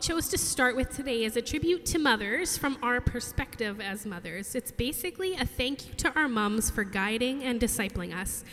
chose 0.00 0.28
to 0.28 0.38
start 0.38 0.76
with 0.76 0.94
today 0.94 1.24
is 1.24 1.36
a 1.36 1.42
tribute 1.42 1.84
to 1.86 1.98
mothers 1.98 2.56
from 2.56 2.78
our 2.82 3.00
perspective 3.00 3.80
as 3.80 4.06
mothers. 4.06 4.54
It's 4.54 4.70
basically 4.70 5.34
a 5.34 5.44
thank 5.44 5.88
you 5.88 5.94
to 5.94 6.12
our 6.14 6.28
moms 6.28 6.70
for 6.70 6.84
guiding 6.84 7.42
and 7.42 7.60
discipling 7.60 8.14
us. 8.14 8.44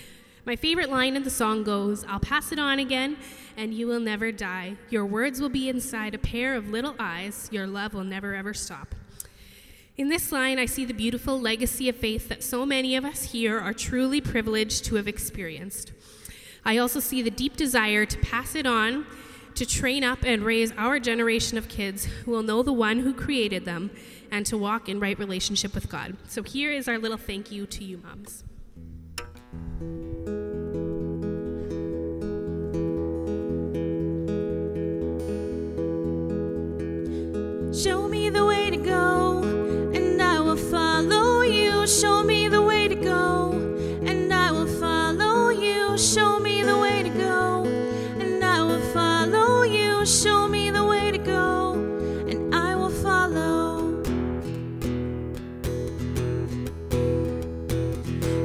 My 0.46 0.56
favorite 0.56 0.90
line 0.90 1.16
in 1.16 1.24
the 1.24 1.30
song 1.30 1.64
goes, 1.64 2.04
I'll 2.06 2.20
pass 2.20 2.52
it 2.52 2.58
on 2.58 2.80
again, 2.80 3.18
and 3.56 3.76
you 3.76 3.86
will 3.86 4.00
never 4.00 4.32
die. 4.32 4.78
Your 4.90 5.06
words 5.06 5.40
will 5.40 5.50
be 5.50 5.70
inside 5.70 6.16
a 6.16 6.20
pair 6.20 6.56
of 6.56 6.70
little 6.70 6.96
eyes. 6.98 7.48
Your 7.52 7.68
love 7.68 7.94
will 7.94 8.04
never 8.04 8.34
ever 8.34 8.54
stop. 8.54 8.96
In 9.98 10.10
this 10.10 10.32
line, 10.32 10.58
I 10.58 10.66
see 10.66 10.84
the 10.84 10.94
beautiful 10.94 11.40
legacy 11.40 11.88
of 11.90 11.96
faith 11.96 12.28
that 12.28 12.44
so 12.44 12.66
many 12.66 12.96
of 12.96 13.06
us 13.06 13.32
here 13.34 13.60
are 13.60 13.74
truly 13.74 14.20
privileged 14.20 14.84
to 14.86 14.96
have 14.96 15.08
experienced. 15.08 15.92
I 16.66 16.78
also 16.78 17.00
see 17.00 17.22
the 17.22 17.30
deep 17.30 17.56
desire 17.56 18.06
to 18.08 18.18
pass 18.18 18.56
it 18.56 18.66
on, 18.66 19.06
to 19.56 19.66
train 19.66 20.04
up 20.04 20.20
and 20.24 20.44
raise 20.44 20.72
our 20.78 21.00
generation 21.00 21.58
of 21.58 21.68
kids 21.68 22.06
who 22.06 22.32
will 22.32 22.44
know 22.44 22.62
the 22.62 22.74
one 22.74 23.00
who 23.00 23.14
created 23.14 23.66
them 23.66 23.90
and 24.32 24.46
to 24.46 24.58
walk 24.58 24.90
in 24.90 25.00
right 25.00 25.18
relationship 25.18 25.74
with 25.74 25.90
God. 25.90 26.18
So 26.28 26.44
here 26.44 26.72
is 26.72 26.88
our 26.88 26.98
little 26.98 27.18
thank 27.18 27.52
you 27.52 27.66
to 27.68 27.84
you, 27.84 27.98
moms. 28.04 28.44
Show 37.74 38.08
me 38.08 38.30
the 38.30 38.46
way 38.46 38.70
to 38.70 38.78
go, 38.78 39.44
and 39.94 40.22
I 40.22 40.40
will 40.40 40.58
follow 40.58 41.42
you. 41.42 41.86
Show 41.88 42.24
me 42.24 42.48
the 42.48 42.62
way 42.62 42.88
to 42.88 42.96
go, 42.96 43.52
and 44.06 44.34
I 44.34 44.52
will 44.52 44.68
follow 44.80 45.50
you. 45.50 45.98
Show 45.98 46.40
me 46.40 46.55
Show 50.06 50.48
me 50.48 50.70
the 50.70 50.86
way 50.86 51.10
to 51.10 51.18
go, 51.18 51.74
and 52.30 52.54
I 52.54 52.76
will 52.76 52.92
follow. 52.92 54.04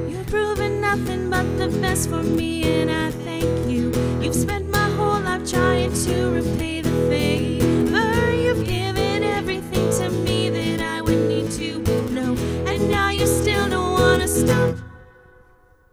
You've 0.09 0.27
proven 0.27 0.81
nothing 0.81 1.29
but 1.29 1.45
the 1.59 1.69
best 1.83 2.09
for 2.09 2.23
me, 2.23 2.65
and 2.65 2.91
I 2.91 3.11
thank 3.11 3.45
you. 3.71 3.93
You've 4.23 4.35
spent 4.35 4.71
my 4.71 4.89
whole 4.97 5.21
life 5.21 5.49
trying 5.51 5.93
to 6.07 6.31
repay 6.31 6.81
the 6.81 6.97
favor. 7.11 8.33
You've 8.33 8.67
given 8.67 9.23
everything 9.23 9.91
to 9.99 10.09
me 10.09 10.49
that 10.49 10.81
I 10.81 11.03
would 11.03 11.29
need 11.29 11.51
to 11.53 11.79
know, 12.11 12.37
and 12.67 12.91
now 12.91 13.11
you 13.11 13.27
still 13.27 13.69
don't 13.69 13.93
wanna 13.93 14.29
stop. 14.29 14.77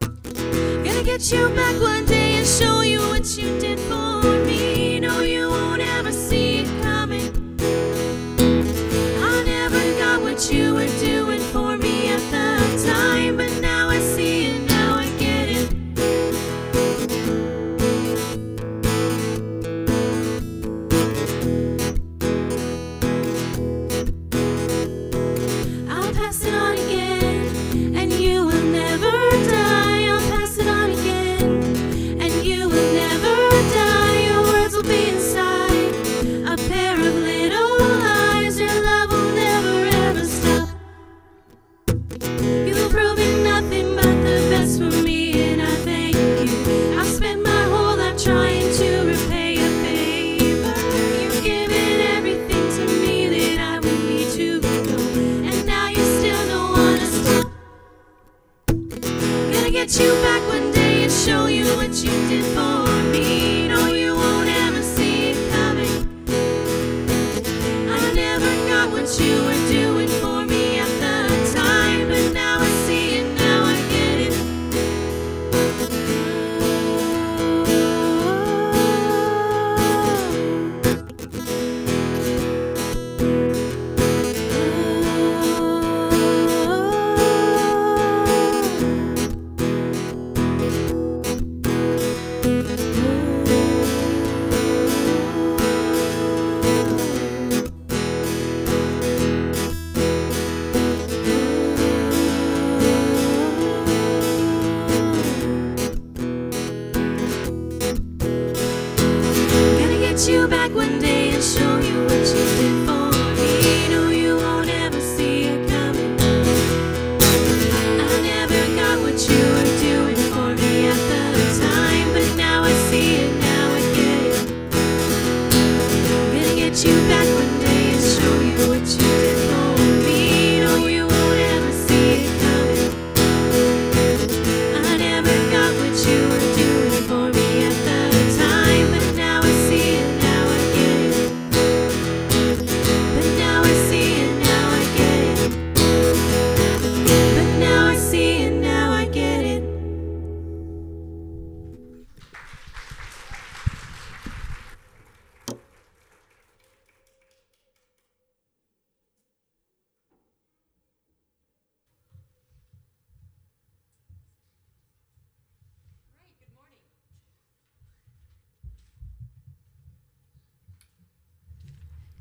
Gonna 0.01 1.03
get 1.03 1.29
you 1.29 1.49
back 1.49 1.75
one 1.81 2.05
day 2.05 2.16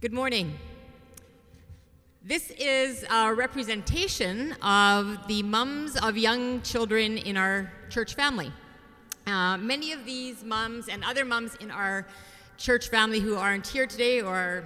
Good 0.07 0.13
morning. 0.13 0.57
This 2.23 2.53
is 2.53 3.05
a 3.11 3.35
representation 3.35 4.53
of 4.63 5.27
the 5.27 5.43
mums 5.43 5.97
of 5.97 6.17
young 6.17 6.63
children 6.63 7.19
in 7.19 7.37
our 7.37 7.73
church 7.91 8.15
family. 8.15 8.53
Uh, 9.27 9.57
many 9.57 9.91
of 9.91 10.05
these 10.05 10.45
mums 10.45 10.87
and 10.87 11.03
other 11.03 11.25
mums 11.25 11.57
in 11.57 11.73
our 11.73 12.07
church 12.57 12.89
family 12.89 13.19
who 13.19 13.35
aren't 13.35 13.67
here 13.67 13.85
today 13.85 14.21
or 14.21 14.33
are 14.33 14.65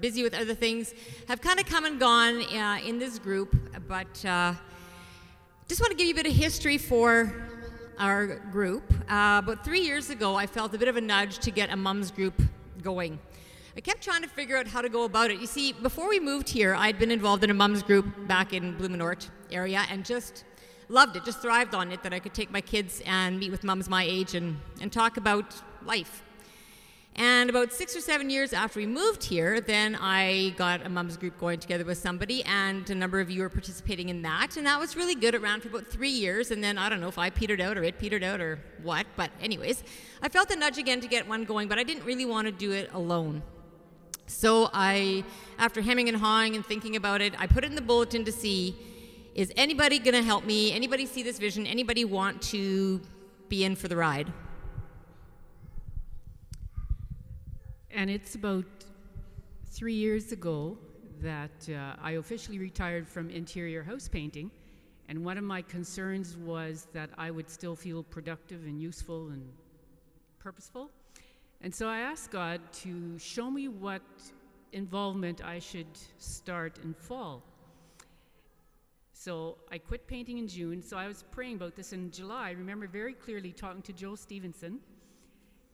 busy 0.00 0.24
with 0.24 0.34
other 0.34 0.52
things 0.52 0.94
have 1.28 1.40
kind 1.40 1.60
of 1.60 1.66
come 1.66 1.84
and 1.84 2.00
gone 2.00 2.42
uh, 2.52 2.80
in 2.84 2.98
this 2.98 3.20
group, 3.20 3.54
but 3.86 4.24
uh, 4.24 4.52
just 5.68 5.80
want 5.80 5.92
to 5.92 5.96
give 5.96 6.08
you 6.08 6.12
a 6.12 6.16
bit 6.16 6.26
of 6.26 6.32
history 6.32 6.76
for 6.76 7.32
our 8.00 8.40
group. 8.50 8.92
Uh, 9.02 9.42
about 9.44 9.64
three 9.64 9.82
years 9.82 10.10
ago, 10.10 10.34
I 10.34 10.48
felt 10.48 10.74
a 10.74 10.78
bit 10.78 10.88
of 10.88 10.96
a 10.96 11.00
nudge 11.00 11.38
to 11.38 11.52
get 11.52 11.70
a 11.70 11.76
mums 11.76 12.10
group 12.10 12.42
going. 12.82 13.20
I 13.74 13.80
kept 13.80 14.02
trying 14.02 14.20
to 14.20 14.28
figure 14.28 14.58
out 14.58 14.66
how 14.66 14.82
to 14.82 14.90
go 14.90 15.04
about 15.04 15.30
it. 15.30 15.40
You 15.40 15.46
see, 15.46 15.72
before 15.72 16.06
we 16.06 16.20
moved 16.20 16.48
here, 16.50 16.74
I'd 16.74 16.98
been 16.98 17.10
involved 17.10 17.42
in 17.42 17.48
a 17.48 17.54
mums 17.54 17.82
group 17.82 18.06
back 18.28 18.52
in 18.52 18.76
Blumenort 18.76 19.30
area 19.50 19.84
and 19.90 20.04
just 20.04 20.44
loved 20.90 21.16
it, 21.16 21.24
just 21.24 21.40
thrived 21.40 21.74
on 21.74 21.90
it, 21.90 22.02
that 22.02 22.12
I 22.12 22.18
could 22.18 22.34
take 22.34 22.50
my 22.50 22.60
kids 22.60 23.00
and 23.06 23.38
meet 23.38 23.50
with 23.50 23.64
mums 23.64 23.88
my 23.88 24.04
age 24.04 24.34
and, 24.34 24.58
and 24.82 24.92
talk 24.92 25.16
about 25.16 25.54
life. 25.86 26.22
And 27.16 27.48
about 27.48 27.72
six 27.72 27.96
or 27.96 28.00
seven 28.00 28.28
years 28.28 28.52
after 28.52 28.78
we 28.78 28.86
moved 28.86 29.24
here, 29.24 29.60
then 29.60 29.96
I 29.96 30.54
got 30.56 30.84
a 30.84 30.88
mums 30.90 31.16
group 31.16 31.38
going 31.38 31.58
together 31.58 31.84
with 31.84 31.98
somebody, 31.98 32.42
and 32.44 32.88
a 32.90 32.94
number 32.94 33.20
of 33.20 33.30
you 33.30 33.40
were 33.40 33.50
participating 33.50 34.10
in 34.10 34.20
that. 34.22 34.56
And 34.56 34.66
that 34.66 34.80
was 34.80 34.96
really 34.96 35.14
good. 35.14 35.40
Ran 35.40 35.60
for 35.60 35.68
about 35.68 35.86
three 35.86 36.10
years, 36.10 36.50
and 36.50 36.62
then 36.64 36.76
I 36.76 36.90
don't 36.90 37.00
know 37.00 37.08
if 37.08 37.18
I 37.18 37.30
petered 37.30 37.60
out 37.60 37.78
or 37.78 37.84
it 37.84 37.98
petered 37.98 38.22
out 38.22 38.40
or 38.40 38.60
what, 38.82 39.06
but, 39.16 39.30
anyways, 39.40 39.82
I 40.22 40.28
felt 40.28 40.48
the 40.48 40.56
nudge 40.56 40.76
again 40.76 41.00
to 41.00 41.08
get 41.08 41.26
one 41.26 41.44
going, 41.44 41.68
but 41.68 41.78
I 41.78 41.84
didn't 41.84 42.04
really 42.04 42.26
want 42.26 42.46
to 42.46 42.52
do 42.52 42.72
it 42.72 42.90
alone. 42.92 43.42
So 44.32 44.70
I, 44.72 45.24
after 45.58 45.82
hemming 45.82 46.08
and 46.08 46.16
hawing 46.16 46.56
and 46.56 46.66
thinking 46.66 46.96
about 46.96 47.20
it, 47.20 47.34
I 47.38 47.46
put 47.46 47.64
it 47.64 47.68
in 47.68 47.76
the 47.76 47.82
bulletin 47.82 48.24
to 48.24 48.32
see 48.32 48.76
is 49.34 49.50
anybody 49.56 49.98
going 49.98 50.14
to 50.14 50.22
help 50.22 50.44
me? 50.44 50.72
Anybody 50.72 51.06
see 51.06 51.22
this 51.22 51.38
vision? 51.38 51.66
Anybody 51.66 52.04
want 52.04 52.42
to 52.42 53.00
be 53.48 53.64
in 53.64 53.76
for 53.76 53.88
the 53.88 53.96
ride? 53.96 54.30
And 57.90 58.10
it's 58.10 58.34
about 58.34 58.66
three 59.70 59.94
years 59.94 60.32
ago 60.32 60.76
that 61.20 61.68
uh, 61.70 61.94
I 62.02 62.12
officially 62.12 62.58
retired 62.58 63.08
from 63.08 63.30
interior 63.30 63.82
house 63.82 64.06
painting. 64.06 64.50
And 65.08 65.24
one 65.24 65.38
of 65.38 65.44
my 65.44 65.62
concerns 65.62 66.36
was 66.36 66.88
that 66.92 67.08
I 67.16 67.30
would 67.30 67.48
still 67.48 67.76
feel 67.76 68.02
productive 68.02 68.64
and 68.64 68.80
useful 68.80 69.28
and 69.28 69.48
purposeful. 70.40 70.90
And 71.62 71.72
so 71.72 71.88
I 71.88 71.98
asked 71.98 72.30
God 72.32 72.60
to 72.82 73.18
show 73.18 73.50
me 73.50 73.68
what 73.68 74.02
involvement 74.72 75.44
I 75.44 75.60
should 75.60 75.86
start 76.18 76.78
in 76.82 76.92
fall. 76.92 77.42
So 79.12 79.58
I 79.70 79.78
quit 79.78 80.08
painting 80.08 80.38
in 80.38 80.48
June. 80.48 80.82
So 80.82 80.96
I 80.96 81.06
was 81.06 81.24
praying 81.30 81.56
about 81.56 81.76
this 81.76 81.92
in 81.92 82.10
July. 82.10 82.48
I 82.48 82.52
remember 82.52 82.88
very 82.88 83.14
clearly 83.14 83.52
talking 83.52 83.82
to 83.82 83.92
Joe 83.92 84.16
Stevenson 84.16 84.80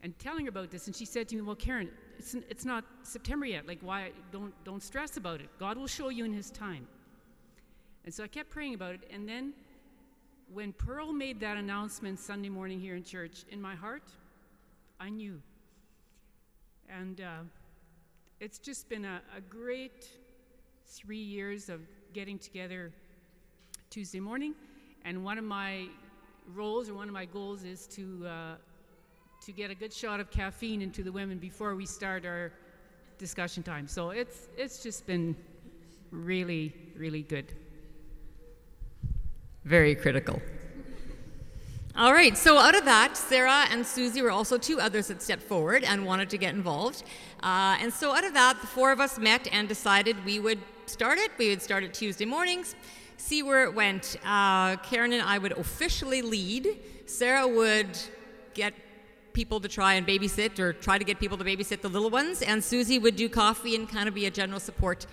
and 0.02 0.18
telling 0.18 0.44
her 0.44 0.50
about 0.50 0.70
this. 0.70 0.86
And 0.86 0.94
she 0.94 1.06
said 1.06 1.28
to 1.28 1.36
me, 1.36 1.40
Well, 1.40 1.56
Karen, 1.56 1.88
it's, 2.18 2.34
it's 2.34 2.66
not 2.66 2.84
September 3.02 3.46
yet. 3.46 3.66
Like, 3.66 3.78
why? 3.80 4.10
Don't, 4.30 4.52
don't 4.64 4.82
stress 4.82 5.16
about 5.16 5.40
it. 5.40 5.48
God 5.58 5.78
will 5.78 5.86
show 5.86 6.10
you 6.10 6.26
in 6.26 6.32
His 6.34 6.50
time. 6.50 6.86
And 8.04 8.12
so 8.12 8.22
I 8.22 8.26
kept 8.28 8.50
praying 8.50 8.74
about 8.74 8.94
it. 8.94 9.08
And 9.10 9.26
then 9.26 9.54
when 10.52 10.74
Pearl 10.74 11.12
made 11.12 11.40
that 11.40 11.56
announcement 11.56 12.18
Sunday 12.18 12.50
morning 12.50 12.78
here 12.78 12.96
in 12.96 13.02
church, 13.02 13.44
in 13.50 13.62
my 13.62 13.74
heart, 13.74 14.04
I 15.00 15.08
knew. 15.08 15.40
And 16.96 17.20
uh, 17.20 17.42
it's 18.40 18.58
just 18.58 18.88
been 18.88 19.04
a, 19.04 19.20
a 19.36 19.40
great 19.40 20.08
three 20.86 21.18
years 21.18 21.68
of 21.68 21.80
getting 22.12 22.38
together 22.38 22.92
Tuesday 23.90 24.20
morning. 24.20 24.54
And 25.04 25.24
one 25.24 25.38
of 25.38 25.44
my 25.44 25.86
roles 26.54 26.88
or 26.88 26.94
one 26.94 27.08
of 27.08 27.14
my 27.14 27.26
goals 27.26 27.64
is 27.64 27.86
to 27.88 28.26
uh, 28.26 28.54
to 29.44 29.52
get 29.52 29.70
a 29.70 29.74
good 29.74 29.92
shot 29.92 30.20
of 30.20 30.30
caffeine 30.30 30.82
into 30.82 31.02
the 31.02 31.12
women 31.12 31.38
before 31.38 31.74
we 31.74 31.86
start 31.86 32.24
our 32.24 32.52
discussion 33.18 33.62
time. 33.62 33.86
So 33.86 34.10
it's 34.10 34.48
it's 34.56 34.82
just 34.82 35.06
been 35.06 35.36
really 36.10 36.74
really 36.96 37.22
good. 37.22 37.52
Very 39.64 39.94
critical. 39.94 40.40
All 41.98 42.12
right, 42.12 42.38
so 42.38 42.58
out 42.58 42.76
of 42.76 42.84
that, 42.84 43.16
Sarah 43.16 43.66
and 43.72 43.84
Susie 43.84 44.22
were 44.22 44.30
also 44.30 44.56
two 44.56 44.78
others 44.78 45.08
that 45.08 45.20
stepped 45.20 45.42
forward 45.42 45.82
and 45.82 46.06
wanted 46.06 46.30
to 46.30 46.38
get 46.38 46.54
involved. 46.54 47.02
Uh, 47.42 47.76
and 47.80 47.92
so 47.92 48.14
out 48.14 48.22
of 48.22 48.34
that, 48.34 48.60
the 48.60 48.68
four 48.68 48.92
of 48.92 49.00
us 49.00 49.18
met 49.18 49.48
and 49.50 49.68
decided 49.68 50.24
we 50.24 50.38
would 50.38 50.60
start 50.86 51.18
it. 51.18 51.32
We 51.38 51.48
would 51.48 51.60
start 51.60 51.82
it 51.82 51.92
Tuesday 51.92 52.24
mornings, 52.24 52.76
see 53.16 53.42
where 53.42 53.64
it 53.64 53.74
went. 53.74 54.14
Uh, 54.24 54.76
Karen 54.76 55.12
and 55.12 55.22
I 55.22 55.38
would 55.38 55.50
officially 55.58 56.22
lead. 56.22 56.78
Sarah 57.06 57.48
would 57.48 57.98
get 58.54 58.74
people 59.32 59.58
to 59.58 59.66
try 59.66 59.94
and 59.94 60.06
babysit 60.06 60.60
or 60.60 60.74
try 60.74 60.98
to 60.98 61.04
get 61.04 61.18
people 61.18 61.36
to 61.36 61.42
babysit 61.42 61.80
the 61.80 61.88
little 61.88 62.10
ones, 62.10 62.42
and 62.42 62.62
Susie 62.62 63.00
would 63.00 63.16
do 63.16 63.28
coffee 63.28 63.74
and 63.74 63.88
kind 63.88 64.08
of 64.08 64.14
be 64.14 64.26
a 64.26 64.30
general 64.30 64.60
support. 64.60 65.04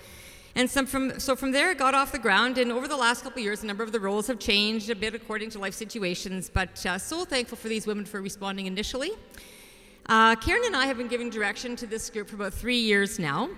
And 0.57 0.71
from, 0.71 1.19
so 1.19 1.35
from 1.35 1.51
there, 1.51 1.71
it 1.71 1.77
got 1.77 1.93
off 1.93 2.13
the 2.13 2.19
ground. 2.19 2.57
And 2.57 2.71
over 2.71 2.87
the 2.87 2.95
last 2.95 3.23
couple 3.23 3.41
years, 3.41 3.63
a 3.63 3.65
number 3.65 3.83
of 3.83 3.91
the 3.91 3.99
roles 3.99 4.27
have 4.27 4.39
changed 4.39 4.89
a 4.89 4.95
bit 4.95 5.13
according 5.13 5.49
to 5.51 5.59
life 5.59 5.73
situations. 5.73 6.49
But 6.49 6.85
uh, 6.85 6.97
so 6.97 7.25
thankful 7.25 7.57
for 7.57 7.67
these 7.67 7.85
women 7.85 8.05
for 8.05 8.21
responding 8.21 8.65
initially. 8.65 9.11
Uh, 10.05 10.35
Karen 10.37 10.61
and 10.65 10.75
I 10.75 10.85
have 10.85 10.97
been 10.97 11.09
giving 11.09 11.29
direction 11.29 11.75
to 11.75 11.87
this 11.87 12.09
group 12.09 12.29
for 12.29 12.35
about 12.35 12.53
three 12.53 12.77
years 12.77 13.19
now. 13.19 13.49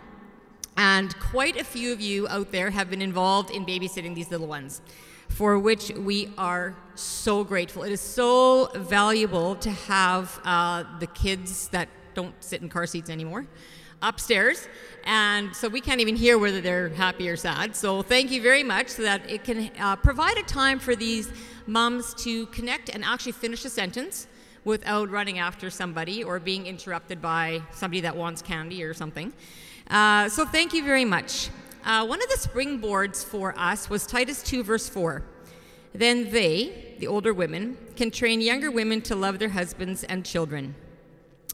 And 0.75 1.17
quite 1.19 1.57
a 1.57 1.63
few 1.63 1.93
of 1.93 2.01
you 2.01 2.27
out 2.29 2.51
there 2.51 2.71
have 2.71 2.89
been 2.89 3.01
involved 3.01 3.51
in 3.51 3.63
babysitting 3.63 4.15
these 4.15 4.31
little 4.31 4.47
ones, 4.47 4.81
for 5.29 5.59
which 5.59 5.91
we 5.91 6.31
are 6.35 6.75
so 6.95 7.43
grateful. 7.43 7.83
It 7.83 7.91
is 7.91 8.01
so 8.01 8.71
valuable 8.75 9.55
to 9.57 9.69
have 9.69 10.39
uh, 10.43 10.83
the 10.99 11.07
kids 11.07 11.67
that 11.69 11.89
don't 12.15 12.33
sit 12.43 12.63
in 12.63 12.69
car 12.69 12.87
seats 12.87 13.11
anymore 13.11 13.45
upstairs. 14.01 14.67
And 15.03 15.55
so 15.55 15.69
we 15.69 15.81
can't 15.81 16.01
even 16.01 16.15
hear 16.15 16.37
whether 16.37 16.61
they're 16.61 16.89
happy 16.89 17.29
or 17.29 17.37
sad. 17.37 17.75
So 17.75 18.01
thank 18.01 18.31
you 18.31 18.41
very 18.41 18.63
much 18.63 18.89
so 18.89 19.03
that 19.03 19.29
it 19.29 19.43
can 19.43 19.71
uh, 19.79 19.95
provide 19.95 20.37
a 20.37 20.43
time 20.43 20.79
for 20.79 20.95
these 20.95 21.31
moms 21.65 22.13
to 22.15 22.45
connect 22.47 22.89
and 22.89 23.03
actually 23.03 23.31
finish 23.31 23.63
a 23.65 23.69
sentence 23.69 24.27
without 24.65 25.09
running 25.09 25.39
after 25.39 25.69
somebody 25.69 26.23
or 26.23 26.39
being 26.39 26.67
interrupted 26.67 27.21
by 27.21 27.61
somebody 27.71 28.01
that 28.01 28.15
wants 28.15 28.41
candy 28.41 28.83
or 28.83 28.93
something. 28.93 29.31
Uh, 29.89 30.27
so 30.27 30.45
thank 30.45 30.73
you 30.73 30.83
very 30.83 31.05
much. 31.05 31.49
Uh, 31.85 32.05
one 32.05 32.21
of 32.21 32.27
the 32.27 32.35
springboards 32.35 33.23
for 33.23 33.57
us 33.57 33.89
was 33.89 34.05
Titus 34.05 34.43
2, 34.43 34.63
verse 34.63 34.89
4. 34.89 35.23
Then 35.93 36.29
they, 36.31 36.95
the 36.99 37.07
older 37.07 37.33
women, 37.33 37.77
can 37.95 38.11
train 38.11 38.41
younger 38.41 38.69
women 38.69 39.01
to 39.03 39.15
love 39.15 39.39
their 39.39 39.49
husbands 39.49 40.03
and 40.03 40.25
children. 40.25 40.75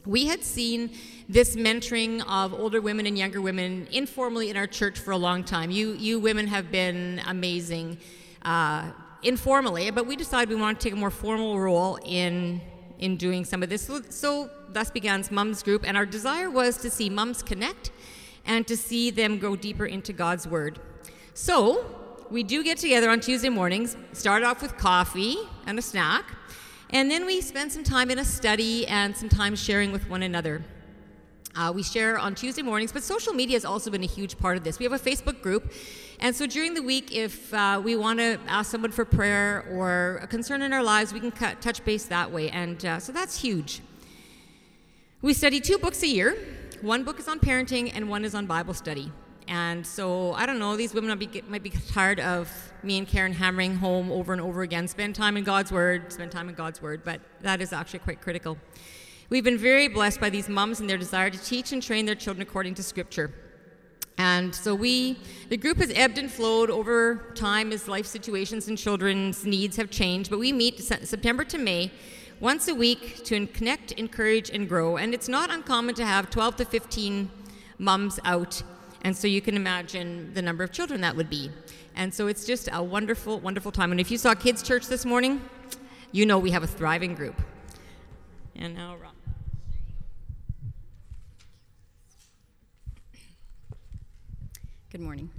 We 0.06 0.26
had 0.26 0.44
seen 0.44 0.92
this 1.30 1.56
mentoring 1.56 2.24
of 2.28 2.54
older 2.54 2.82
women 2.82 3.06
and 3.06 3.18
younger 3.18 3.42
women 3.42 3.88
informally 3.92 4.50
in 4.50 4.58
our 4.58 4.68
church 4.68 5.00
for 5.00 5.12
a 5.12 5.18
long 5.18 5.46
time. 5.46 5.72
You, 5.72 5.94
you 5.94 6.20
women 6.20 6.48
have 6.48 6.72
been 6.72 7.22
amazing 7.26 7.98
uh, 8.42 8.92
informally, 9.22 9.92
but 9.92 10.06
we 10.06 10.18
decided 10.18 10.50
we 10.50 10.56
wanted 10.56 10.82
to 10.82 10.84
take 10.84 10.94
a 10.94 11.00
more 11.00 11.10
formal 11.10 11.58
role 11.58 11.98
in, 12.04 12.60
in 13.00 13.16
doing 13.16 13.46
some 13.46 13.64
of 13.64 13.70
this. 13.70 13.84
So, 13.84 14.02
so 14.10 14.50
thus 14.70 14.92
began 14.92 15.24
Mums 15.32 15.64
Group, 15.64 15.88
and 15.88 15.96
our 15.96 16.06
desire 16.06 16.50
was 16.50 16.76
to 16.80 16.90
see 16.90 17.10
mums 17.10 17.42
connect 17.42 17.92
and 18.46 18.68
to 18.68 18.76
see 18.76 19.10
them 19.10 19.40
go 19.40 19.56
deeper 19.56 19.86
into 19.86 20.12
God's 20.12 20.46
Word. 20.46 20.80
So 21.34 21.86
we 22.30 22.44
do 22.44 22.62
get 22.62 22.78
together 22.78 23.10
on 23.10 23.22
Tuesday 23.22 23.48
mornings, 23.48 23.96
start 24.12 24.44
off 24.44 24.62
with 24.62 24.76
coffee 24.78 25.38
and 25.66 25.80
a 25.80 25.82
snack. 25.82 26.26
And 26.94 27.10
then 27.10 27.26
we 27.26 27.42
spend 27.42 27.72
some 27.72 27.84
time 27.84 28.12
in 28.12 28.20
a 28.20 28.24
study 28.24 28.86
and 28.86 29.18
some 29.18 29.28
time 29.28 29.56
sharing 29.56 29.92
with 29.92 30.08
one 30.12 30.22
another. 30.22 30.64
Uh, 31.56 31.72
we 31.74 31.82
share 31.82 32.20
on 32.20 32.36
Tuesday 32.36 32.62
mornings, 32.62 32.92
but 32.92 33.02
social 33.02 33.34
media 33.34 33.56
has 33.56 33.66
also 33.66 33.90
been 33.90 34.04
a 34.04 34.08
huge 34.08 34.38
part 34.38 34.58
of 34.58 34.64
this. 34.64 34.78
We 34.78 34.86
have 34.86 34.94
a 34.94 35.00
Facebook 35.00 35.42
group, 35.42 35.74
and 36.20 36.36
so 36.36 36.46
during 36.46 36.76
the 36.76 36.84
week, 36.84 37.12
if 37.12 37.52
uh, 37.52 37.82
we 37.84 37.96
want 37.96 38.20
to 38.20 38.40
ask 38.48 38.70
someone 38.70 38.92
for 38.92 39.06
prayer 39.06 39.66
or 39.72 40.20
a 40.22 40.28
concern 40.28 40.62
in 40.62 40.72
our 40.72 40.84
lives, 40.84 41.14
we 41.14 41.20
can 41.20 41.32
cut, 41.32 41.62
touch 41.62 41.84
base 41.84 42.06
that 42.06 42.32
way, 42.32 42.52
and 42.52 42.86
uh, 42.86 43.00
so 43.00 43.12
that's 43.12 43.42
huge. 43.42 43.82
We 45.24 45.34
study 45.34 45.62
two 45.62 45.80
books 45.80 46.04
a 46.04 46.08
year. 46.08 46.38
One 46.82 47.04
book 47.04 47.20
is 47.20 47.28
on 47.28 47.40
parenting, 47.40 47.92
and 47.96 48.08
one 48.08 48.24
is 48.24 48.36
on 48.36 48.46
Bible 48.46 48.76
study. 48.76 49.12
And 49.48 49.86
so 49.86 50.34
I 50.34 50.46
don't 50.46 50.60
know, 50.60 50.76
these 50.76 50.94
women 50.94 51.10
might 51.10 51.32
be, 51.32 51.42
might 51.48 51.64
be 51.64 51.70
tired 51.70 52.20
of 52.20 52.50
me 52.84 52.98
and 52.98 53.08
Karen 53.08 53.34
hammering 53.34 53.76
home 53.76 54.12
over 54.12 54.34
and 54.34 54.42
over 54.42 54.62
again 54.62 54.88
spend 54.88 55.16
time 55.16 55.38
in 55.38 55.44
God's 55.44 55.72
Word, 55.72 56.12
spend 56.12 56.32
time 56.32 56.50
in 56.50 56.56
God's 56.56 56.82
Word, 56.82 57.04
but 57.04 57.22
that 57.42 57.62
is 57.62 57.74
actually 57.74 58.00
quite 58.00 58.22
critical. 58.22 58.58
We've 59.30 59.44
been 59.44 59.58
very 59.58 59.88
blessed 59.88 60.20
by 60.20 60.30
these 60.30 60.50
moms 60.50 60.80
and 60.80 60.90
their 60.90 60.98
desire 60.98 61.30
to 61.30 61.38
teach 61.38 61.72
and 61.72 61.82
train 61.82 62.06
their 62.06 62.16
children 62.16 62.42
according 62.42 62.76
to 62.76 62.84
Scripture. 62.84 63.34
And 64.18 64.54
so 64.54 64.76
we, 64.76 65.18
the 65.50 65.58
group 65.58 65.78
has 65.78 65.92
ebbed 65.96 66.18
and 66.18 66.30
flowed 66.30 66.70
over 66.70 67.32
time 67.36 67.72
as 67.72 67.88
life 67.88 68.06
situations 68.06 68.68
and 68.68 68.78
children's 68.78 69.44
needs 69.46 69.78
have 69.78 69.90
changed, 69.90 70.30
but 70.30 70.40
we 70.40 70.52
meet 70.52 70.80
September 70.80 71.44
to 71.46 71.58
May 71.58 71.92
once 72.40 72.68
a 72.68 72.76
week 72.76 73.24
to 73.24 73.48
connect, 73.48 73.94
encourage, 73.94 74.50
and 74.50 74.68
grow. 74.68 74.98
And 74.98 75.14
it's 75.14 75.28
not 75.28 75.50
uncommon 75.50 75.96
to 75.96 76.06
have 76.06 76.30
12 76.30 76.58
to 76.58 76.66
15 76.66 77.32
mums 77.80 78.20
out 78.24 78.62
and 79.04 79.16
so 79.16 79.28
you 79.28 79.42
can 79.42 79.56
imagine 79.56 80.34
the 80.34 80.42
number 80.42 80.64
of 80.64 80.72
children 80.72 81.02
that 81.02 81.16
would 81.16 81.30
be. 81.30 81.52
And 81.96 82.14
so 82.14 82.28
it's 82.28 82.46
just 82.46 82.70
a 82.72 82.82
wonderful, 82.82 83.40
wonderful 83.40 83.72
time. 83.72 83.92
And 83.92 84.00
if 84.00 84.10
you 84.10 84.18
saw 84.18 84.34
Kids 84.34 84.64
Church 84.64 84.88
this 84.88 85.06
morning, 85.06 85.42
you 86.12 86.26
know 86.26 86.40
we 86.40 86.52
have 86.52 86.64
a 86.64 86.68
thriving 86.68 87.16
group. 87.16 87.42
And 88.56 88.76
now, 88.76 88.96
Rob. 88.96 89.12
Good 94.92 95.02
morning. 95.02 95.32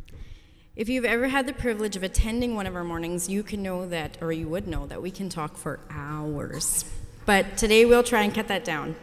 If 0.76 0.88
you've 0.88 1.04
ever 1.04 1.28
had 1.28 1.47
the 1.47 1.52
privilege 1.52 1.94
of 1.94 2.02
attending 2.02 2.56
one 2.56 2.66
of 2.66 2.75
our 2.75 2.83
mornings, 2.83 3.28
you 3.28 3.44
can 3.44 3.62
know 3.62 3.87
that, 3.87 4.18
or 4.21 4.33
you 4.33 4.49
would 4.49 4.66
know 4.66 4.87
that 4.88 5.00
we 5.00 5.12
can 5.12 5.28
talk 5.28 5.56
for 5.56 5.78
hours. 5.88 6.85
But 7.25 7.56
today 7.56 7.85
we'll 7.85 8.02
try 8.02 8.23
and 8.23 8.35
cut 8.35 8.49
that 8.49 8.64
down. 8.64 8.97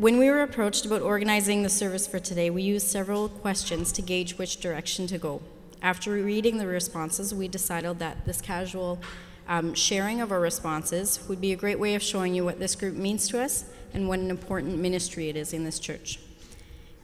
When 0.00 0.16
we 0.16 0.30
were 0.30 0.40
approached 0.40 0.86
about 0.86 1.02
organizing 1.02 1.62
the 1.62 1.68
service 1.68 2.06
for 2.06 2.18
today, 2.18 2.48
we 2.48 2.62
used 2.62 2.86
several 2.86 3.28
questions 3.28 3.92
to 3.92 4.00
gauge 4.00 4.38
which 4.38 4.58
direction 4.58 5.06
to 5.08 5.18
go. 5.18 5.42
After 5.82 6.12
reading 6.12 6.56
the 6.56 6.66
responses, 6.66 7.34
we 7.34 7.48
decided 7.48 7.98
that 7.98 8.24
this 8.24 8.40
casual 8.40 8.98
um, 9.46 9.74
sharing 9.74 10.22
of 10.22 10.32
our 10.32 10.40
responses 10.40 11.20
would 11.28 11.38
be 11.38 11.52
a 11.52 11.56
great 11.56 11.78
way 11.78 11.94
of 11.94 12.02
showing 12.02 12.34
you 12.34 12.46
what 12.46 12.58
this 12.58 12.74
group 12.74 12.96
means 12.96 13.28
to 13.28 13.42
us, 13.42 13.66
and 13.92 14.08
what 14.08 14.20
an 14.20 14.30
important 14.30 14.78
ministry 14.78 15.28
it 15.28 15.36
is 15.36 15.52
in 15.52 15.64
this 15.64 15.78
church. 15.78 16.18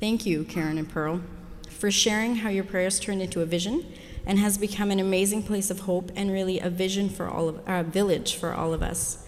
Thank 0.00 0.24
you, 0.24 0.44
Karen 0.44 0.78
and 0.78 0.88
Pearl, 0.88 1.20
for 1.68 1.90
sharing 1.90 2.36
how 2.36 2.48
your 2.48 2.64
prayers 2.64 2.98
turned 2.98 3.20
into 3.20 3.42
a 3.42 3.44
vision 3.44 3.92
and 4.24 4.38
has 4.38 4.56
become 4.56 4.90
an 4.90 5.00
amazing 5.00 5.42
place 5.42 5.70
of 5.70 5.80
hope 5.80 6.10
and 6.16 6.32
really 6.32 6.60
a 6.60 6.70
vision 6.70 7.10
for 7.10 7.28
all 7.28 7.50
of 7.50 7.60
a 7.66 7.82
village 7.82 8.36
for 8.36 8.54
all 8.54 8.72
of 8.72 8.82
us. 8.82 9.26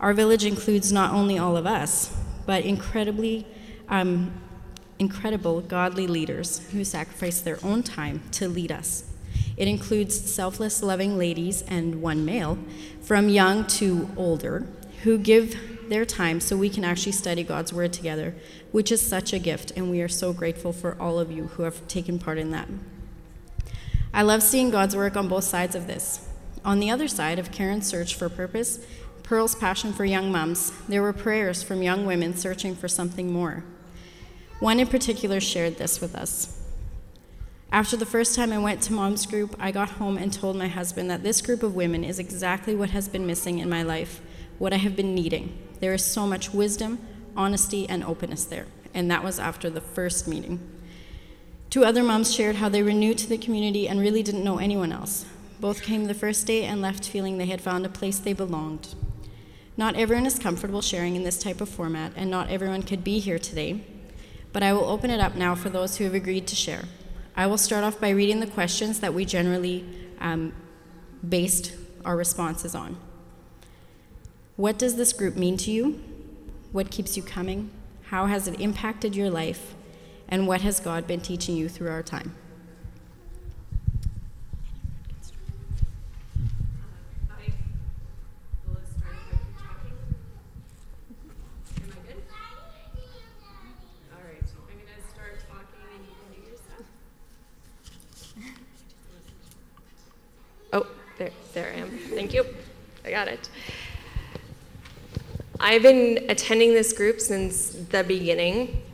Our 0.00 0.14
village 0.14 0.46
includes 0.46 0.90
not 0.90 1.12
only 1.12 1.36
all 1.36 1.58
of 1.58 1.66
us, 1.66 2.16
but 2.46 2.64
incredibly 2.64 3.46
um, 3.88 4.32
incredible 5.00 5.62
godly 5.62 6.06
leaders 6.06 6.58
who 6.72 6.84
sacrifice 6.84 7.40
their 7.40 7.58
own 7.64 7.82
time 7.82 8.22
to 8.32 8.46
lead 8.46 8.70
us. 8.70 9.04
It 9.56 9.66
includes 9.66 10.18
selfless, 10.18 10.82
loving 10.82 11.18
ladies 11.18 11.62
and 11.62 12.02
one 12.02 12.24
male, 12.24 12.58
from 13.00 13.28
young 13.28 13.66
to 13.66 14.10
older, 14.16 14.66
who 15.02 15.18
give 15.18 15.88
their 15.88 16.04
time 16.04 16.38
so 16.40 16.56
we 16.56 16.68
can 16.68 16.84
actually 16.84 17.12
study 17.12 17.42
God's 17.42 17.72
Word 17.72 17.92
together, 17.92 18.34
which 18.70 18.92
is 18.92 19.00
such 19.00 19.32
a 19.32 19.38
gift, 19.38 19.72
and 19.74 19.90
we 19.90 20.00
are 20.02 20.08
so 20.08 20.32
grateful 20.32 20.72
for 20.72 20.96
all 21.00 21.18
of 21.18 21.32
you 21.32 21.48
who 21.48 21.64
have 21.64 21.86
taken 21.88 22.18
part 22.18 22.38
in 22.38 22.50
that. 22.52 22.68
I 24.12 24.22
love 24.22 24.42
seeing 24.42 24.70
God's 24.70 24.94
work 24.94 25.16
on 25.16 25.28
both 25.28 25.44
sides 25.44 25.74
of 25.74 25.86
this. 25.86 26.28
On 26.64 26.78
the 26.78 26.90
other 26.90 27.08
side 27.08 27.38
of 27.38 27.50
Karen's 27.50 27.86
search 27.86 28.14
for 28.14 28.28
purpose, 28.28 28.84
Pearl's 29.30 29.54
passion 29.54 29.92
for 29.92 30.04
young 30.04 30.32
moms, 30.32 30.72
there 30.88 31.02
were 31.02 31.12
prayers 31.12 31.62
from 31.62 31.84
young 31.84 32.04
women 32.04 32.36
searching 32.36 32.74
for 32.74 32.88
something 32.88 33.32
more. 33.32 33.62
One 34.58 34.80
in 34.80 34.88
particular 34.88 35.38
shared 35.38 35.78
this 35.78 36.00
with 36.00 36.16
us. 36.16 36.60
After 37.70 37.96
the 37.96 38.04
first 38.04 38.34
time 38.34 38.52
I 38.52 38.58
went 38.58 38.82
to 38.82 38.92
mom's 38.92 39.26
group, 39.26 39.54
I 39.60 39.70
got 39.70 39.90
home 39.90 40.18
and 40.18 40.32
told 40.32 40.56
my 40.56 40.66
husband 40.66 41.08
that 41.10 41.22
this 41.22 41.40
group 41.42 41.62
of 41.62 41.76
women 41.76 42.02
is 42.02 42.18
exactly 42.18 42.74
what 42.74 42.90
has 42.90 43.08
been 43.08 43.24
missing 43.24 43.60
in 43.60 43.70
my 43.70 43.84
life, 43.84 44.20
what 44.58 44.72
I 44.72 44.78
have 44.78 44.96
been 44.96 45.14
needing. 45.14 45.56
There 45.78 45.94
is 45.94 46.04
so 46.04 46.26
much 46.26 46.52
wisdom, 46.52 46.98
honesty, 47.36 47.88
and 47.88 48.02
openness 48.02 48.44
there. 48.46 48.66
And 48.94 49.08
that 49.12 49.22
was 49.22 49.38
after 49.38 49.70
the 49.70 49.80
first 49.80 50.26
meeting. 50.26 50.58
Two 51.70 51.84
other 51.84 52.02
moms 52.02 52.34
shared 52.34 52.56
how 52.56 52.68
they 52.68 52.82
were 52.82 52.90
new 52.90 53.14
to 53.14 53.28
the 53.28 53.38
community 53.38 53.86
and 53.86 54.00
really 54.00 54.24
didn't 54.24 54.42
know 54.42 54.58
anyone 54.58 54.90
else. 54.90 55.24
Both 55.60 55.82
came 55.82 56.06
the 56.06 56.14
first 56.14 56.48
day 56.48 56.64
and 56.64 56.82
left 56.82 57.08
feeling 57.08 57.38
they 57.38 57.46
had 57.46 57.60
found 57.60 57.86
a 57.86 57.88
place 57.88 58.18
they 58.18 58.32
belonged. 58.32 58.96
Not 59.80 59.96
everyone 59.96 60.26
is 60.26 60.38
comfortable 60.38 60.82
sharing 60.82 61.16
in 61.16 61.22
this 61.22 61.42
type 61.42 61.62
of 61.62 61.68
format, 61.70 62.12
and 62.14 62.30
not 62.30 62.50
everyone 62.50 62.82
could 62.82 63.02
be 63.02 63.18
here 63.18 63.38
today, 63.38 63.82
but 64.52 64.62
I 64.62 64.74
will 64.74 64.84
open 64.84 65.08
it 65.08 65.20
up 65.20 65.36
now 65.36 65.54
for 65.54 65.70
those 65.70 65.96
who 65.96 66.04
have 66.04 66.12
agreed 66.12 66.46
to 66.48 66.54
share. 66.54 66.84
I 67.34 67.46
will 67.46 67.56
start 67.56 67.82
off 67.82 67.98
by 67.98 68.10
reading 68.10 68.40
the 68.40 68.46
questions 68.46 69.00
that 69.00 69.14
we 69.14 69.24
generally 69.24 69.86
um, 70.20 70.52
based 71.26 71.72
our 72.04 72.14
responses 72.14 72.74
on. 72.74 72.98
What 74.56 74.78
does 74.78 74.96
this 74.96 75.14
group 75.14 75.34
mean 75.34 75.56
to 75.56 75.70
you? 75.70 75.98
What 76.72 76.90
keeps 76.90 77.16
you 77.16 77.22
coming? 77.22 77.70
How 78.08 78.26
has 78.26 78.46
it 78.46 78.60
impacted 78.60 79.16
your 79.16 79.30
life? 79.30 79.74
And 80.28 80.46
what 80.46 80.60
has 80.60 80.78
God 80.78 81.06
been 81.06 81.22
teaching 81.22 81.56
you 81.56 81.70
through 81.70 81.88
our 81.88 82.02
time? 82.02 82.34
Oh, 100.72 100.86
there, 101.18 101.30
there 101.52 101.72
I 101.72 101.78
am. 101.78 101.90
Thank 101.90 102.32
you. 102.32 102.44
I 103.10 103.12
got 103.12 103.26
it. 103.26 103.48
I've 105.58 105.82
been 105.82 106.26
attending 106.28 106.74
this 106.74 106.92
group 106.92 107.20
since 107.20 107.70
the 107.70 108.04
beginning. 108.04 108.84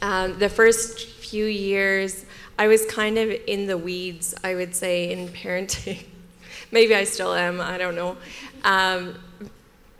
Um, 0.00 0.38
the 0.38 0.48
first 0.48 1.06
few 1.06 1.44
years, 1.44 2.24
I 2.58 2.66
was 2.66 2.86
kind 2.86 3.18
of 3.18 3.30
in 3.46 3.66
the 3.66 3.76
weeds, 3.76 4.34
I 4.42 4.54
would 4.54 4.74
say, 4.74 5.12
in 5.12 5.28
parenting. 5.28 6.02
Maybe 6.72 6.94
I 6.94 7.04
still 7.04 7.34
am, 7.34 7.60
I 7.60 7.76
don't 7.76 7.94
know. 7.94 8.16
Um, 8.64 9.18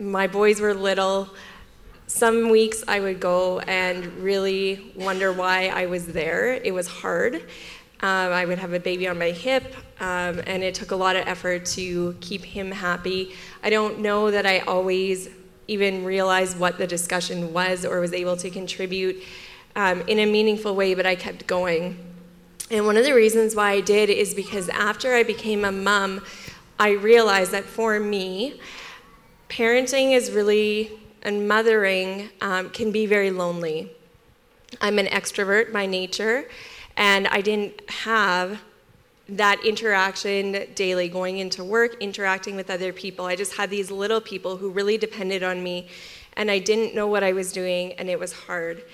my 0.00 0.26
boys 0.28 0.58
were 0.58 0.72
little. 0.72 1.28
Some 2.06 2.48
weeks 2.48 2.82
I 2.88 3.00
would 3.00 3.20
go 3.20 3.58
and 3.60 4.06
really 4.16 4.94
wonder 4.96 5.30
why 5.30 5.66
I 5.66 5.84
was 5.84 6.06
there. 6.06 6.54
It 6.54 6.72
was 6.72 6.86
hard. 6.86 7.42
Um, 8.02 8.32
I 8.32 8.44
would 8.44 8.58
have 8.58 8.72
a 8.72 8.80
baby 8.80 9.06
on 9.06 9.16
my 9.18 9.30
hip, 9.30 9.76
um, 10.00 10.40
and 10.46 10.64
it 10.64 10.74
took 10.74 10.90
a 10.90 10.96
lot 10.96 11.14
of 11.14 11.26
effort 11.28 11.64
to 11.66 12.16
keep 12.20 12.44
him 12.44 12.72
happy. 12.72 13.32
I 13.62 13.70
don't 13.70 14.00
know 14.00 14.30
that 14.32 14.44
I 14.44 14.58
always 14.60 15.28
even 15.68 16.04
realized 16.04 16.58
what 16.58 16.78
the 16.78 16.86
discussion 16.86 17.52
was 17.52 17.84
or 17.84 18.00
was 18.00 18.12
able 18.12 18.36
to 18.38 18.50
contribute 18.50 19.22
um, 19.76 20.00
in 20.02 20.18
a 20.18 20.26
meaningful 20.26 20.74
way, 20.74 20.94
but 20.94 21.06
I 21.06 21.14
kept 21.14 21.46
going. 21.46 21.96
And 22.72 22.86
one 22.86 22.96
of 22.96 23.04
the 23.04 23.14
reasons 23.14 23.54
why 23.54 23.72
I 23.72 23.80
did 23.80 24.10
is 24.10 24.34
because 24.34 24.68
after 24.70 25.14
I 25.14 25.22
became 25.22 25.64
a 25.64 25.72
mom, 25.72 26.24
I 26.80 26.90
realized 26.92 27.52
that 27.52 27.64
for 27.64 28.00
me, 28.00 28.60
parenting 29.48 30.12
is 30.16 30.30
really, 30.32 30.90
and 31.22 31.46
mothering 31.46 32.30
um, 32.40 32.70
can 32.70 32.90
be 32.90 33.06
very 33.06 33.30
lonely. 33.30 33.92
I'm 34.80 34.98
an 34.98 35.06
extrovert 35.06 35.72
by 35.72 35.86
nature, 35.86 36.46
and 36.96 37.26
I 37.28 37.40
didn't 37.40 37.88
have 37.90 38.60
that 39.28 39.64
interaction 39.64 40.66
daily, 40.74 41.08
going 41.08 41.38
into 41.38 41.64
work, 41.64 41.96
interacting 42.00 42.56
with 42.56 42.70
other 42.70 42.92
people. 42.92 43.26
I 43.26 43.36
just 43.36 43.54
had 43.54 43.70
these 43.70 43.90
little 43.90 44.20
people 44.20 44.56
who 44.56 44.70
really 44.70 44.98
depended 44.98 45.42
on 45.42 45.62
me, 45.62 45.88
and 46.36 46.50
I 46.50 46.58
didn't 46.58 46.94
know 46.94 47.06
what 47.06 47.22
I 47.22 47.32
was 47.32 47.52
doing, 47.52 47.92
and 47.94 48.10
it 48.10 48.18
was 48.18 48.32
hard. 48.32 48.84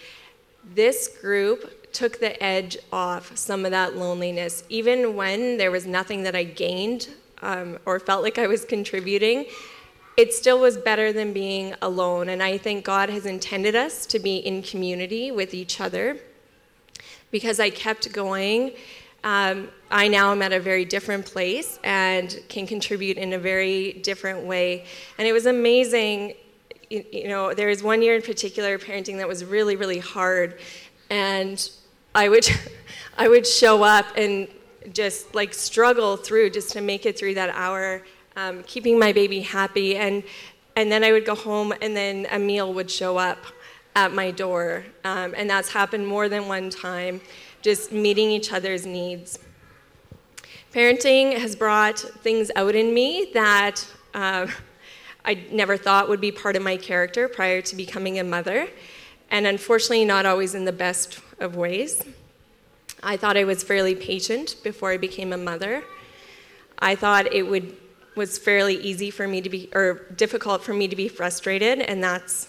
This 0.75 1.09
group 1.21 1.93
took 1.93 2.21
the 2.21 2.41
edge 2.43 2.77
off 2.93 3.37
some 3.37 3.65
of 3.65 3.71
that 3.71 3.97
loneliness. 3.97 4.65
Even 4.69 5.17
when 5.17 5.57
there 5.57 5.71
was 5.71 5.87
nothing 5.87 6.23
that 6.25 6.37
I 6.37 6.45
gained 6.45 7.09
um, 7.43 7.79
or 7.87 7.99
felt 7.99 8.23
like 8.23 8.39
I 8.39 8.47
was 8.47 8.65
contributing, 8.65 9.47
it 10.17 10.35
still 10.35 10.61
was 10.61 10.77
better 10.77 11.13
than 11.13 11.33
being 11.33 11.75
alone. 11.81 12.29
And 12.29 12.43
I 12.43 12.59
think 12.59 12.85
God 12.85 13.09
has 13.09 13.25
intended 13.25 13.75
us 13.75 14.05
to 14.07 14.19
be 14.19 14.37
in 14.37 14.63
community 14.63 15.31
with 15.31 15.55
each 15.55 15.81
other 15.81 16.19
because 17.31 17.61
I 17.61 17.71
kept 17.71 18.13
going. 18.13 18.73
Um, 19.25 19.69
I 19.91 20.09
now 20.09 20.33
am 20.33 20.43
at 20.43 20.53
a 20.53 20.61
very 20.61 20.85
different 20.85 21.27
place 21.27 21.79
and 21.83 22.39
can 22.49 22.67
contribute 22.67 23.17
in 23.17 23.33
a 23.33 23.39
very 23.39 23.95
different 23.95 24.45
way. 24.45 24.85
And 25.19 25.27
it 25.27 25.33
was 25.33 25.47
amazing. 25.47 26.35
You, 26.89 27.05
you 27.13 27.29
know, 27.29 27.53
there 27.53 27.69
was 27.69 27.83
one 27.83 28.01
year 28.01 28.15
in 28.15 28.23
particular 28.23 28.79
parenting 28.79 29.17
that 29.19 29.29
was 29.29 29.45
really, 29.45 29.77
really 29.77 29.99
hard, 29.99 30.59
and 31.11 31.69
I 32.15 32.29
would, 32.29 32.49
I 33.19 33.29
would 33.29 33.47
show 33.47 33.83
up 33.83 34.07
and 34.17 34.49
just 34.93 35.35
like 35.35 35.53
struggle 35.53 36.17
through 36.17 36.51
just 36.51 36.71
to 36.73 36.81
make 36.81 37.05
it 37.05 37.19
through 37.19 37.35
that 37.35 37.51
hour, 37.51 38.03
um, 38.37 38.63
keeping 38.63 38.99
my 38.99 39.13
baby 39.13 39.41
happy, 39.41 39.97
and 39.97 40.23
and 40.77 40.93
then 40.93 41.03
I 41.03 41.11
would 41.11 41.27
go 41.27 41.35
home, 41.35 41.75
and 41.83 41.97
then 41.97 42.27
a 42.31 42.39
meal 42.39 42.73
would 42.73 42.91
show 42.91 43.19
up 43.19 43.39
at 43.99 44.15
my 44.15 44.31
door, 44.31 44.85
um, 45.03 45.35
and 45.37 45.51
that's 45.51 45.71
happened 45.71 46.07
more 46.07 46.29
than 46.29 46.47
one 46.47 46.71
time 46.71 47.21
just 47.63 47.91
meeting 47.91 48.31
each 48.31 48.53
other's 48.53 48.87
needs. 48.87 49.41
Parenting 50.73 51.37
has 51.37 51.57
brought 51.57 51.99
things 51.99 52.53
out 52.55 52.77
in 52.77 52.95
me 52.95 53.31
that 53.35 53.85
uh, 54.15 54.47
I 55.25 55.35
never 55.51 55.77
thought 55.77 56.09
would 56.09 56.21
be 56.21 56.31
part 56.31 56.55
of 56.55 56.63
my 56.63 56.77
character 56.77 57.27
prior 57.29 57.61
to 57.63 57.75
becoming 57.75 58.21
a 58.21 58.25
mother, 58.25 58.69
and 59.33 59.49
unfortunately, 59.49 60.05
not 60.05 60.27
always 60.27 60.55
in 60.55 60.65
the 60.65 60.73
best 60.73 61.19
of 61.41 61.57
ways. 61.57 62.05
I 63.03 63.17
thought 63.17 63.37
I 63.37 63.43
was 63.43 63.65
fairly 63.65 63.97
patient 63.97 64.57
before 64.63 64.93
I 64.93 64.97
became 64.97 65.33
a 65.33 65.37
mother. 65.37 65.83
I 66.79 66.95
thought 66.95 67.33
it 67.33 67.43
would 67.43 67.77
was 68.15 68.39
fairly 68.39 68.77
easy 68.77 69.11
for 69.11 69.27
me 69.27 69.41
to 69.41 69.49
be 69.49 69.69
or 69.75 70.07
difficult 70.17 70.63
for 70.63 70.73
me 70.73 70.87
to 70.87 70.97
be 70.97 71.09
frustrated, 71.09 71.81
and 71.81 72.03
that's 72.03 72.49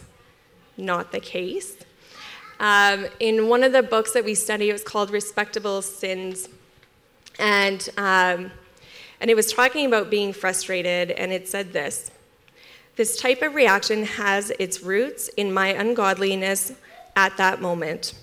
not 0.79 1.11
the 1.11 1.19
case. 1.19 1.77
Um, 2.59 3.05
in 3.19 3.47
one 3.47 3.63
of 3.63 3.71
the 3.71 3.83
books 3.83 4.13
that 4.13 4.25
we 4.25 4.35
study, 4.35 4.69
it 4.69 4.73
was 4.73 4.83
called 4.83 5.11
Respectable 5.11 5.81
Sins. 5.81 6.49
And, 7.37 7.87
um, 7.97 8.51
and 9.21 9.29
it 9.29 9.35
was 9.35 9.51
talking 9.51 9.85
about 9.85 10.09
being 10.09 10.33
frustrated, 10.33 11.11
and 11.11 11.31
it 11.31 11.47
said 11.47 11.71
this 11.71 12.11
This 12.95 13.19
type 13.19 13.41
of 13.41 13.55
reaction 13.55 14.03
has 14.03 14.51
its 14.59 14.83
roots 14.83 15.29
in 15.29 15.53
my 15.53 15.67
ungodliness 15.67 16.73
at 17.15 17.37
that 17.37 17.61
moment. 17.61 18.13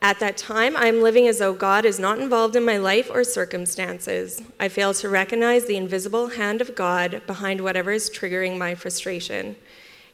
At 0.00 0.20
that 0.20 0.36
time, 0.36 0.76
I'm 0.76 1.02
living 1.02 1.26
as 1.26 1.40
though 1.40 1.52
God 1.52 1.84
is 1.84 1.98
not 1.98 2.20
involved 2.20 2.54
in 2.54 2.64
my 2.64 2.76
life 2.76 3.10
or 3.12 3.24
circumstances. 3.24 4.42
I 4.60 4.68
fail 4.68 4.94
to 4.94 5.08
recognize 5.08 5.66
the 5.66 5.76
invisible 5.76 6.28
hand 6.28 6.60
of 6.60 6.76
God 6.76 7.22
behind 7.26 7.60
whatever 7.60 7.90
is 7.90 8.08
triggering 8.08 8.56
my 8.56 8.76
frustration. 8.76 9.56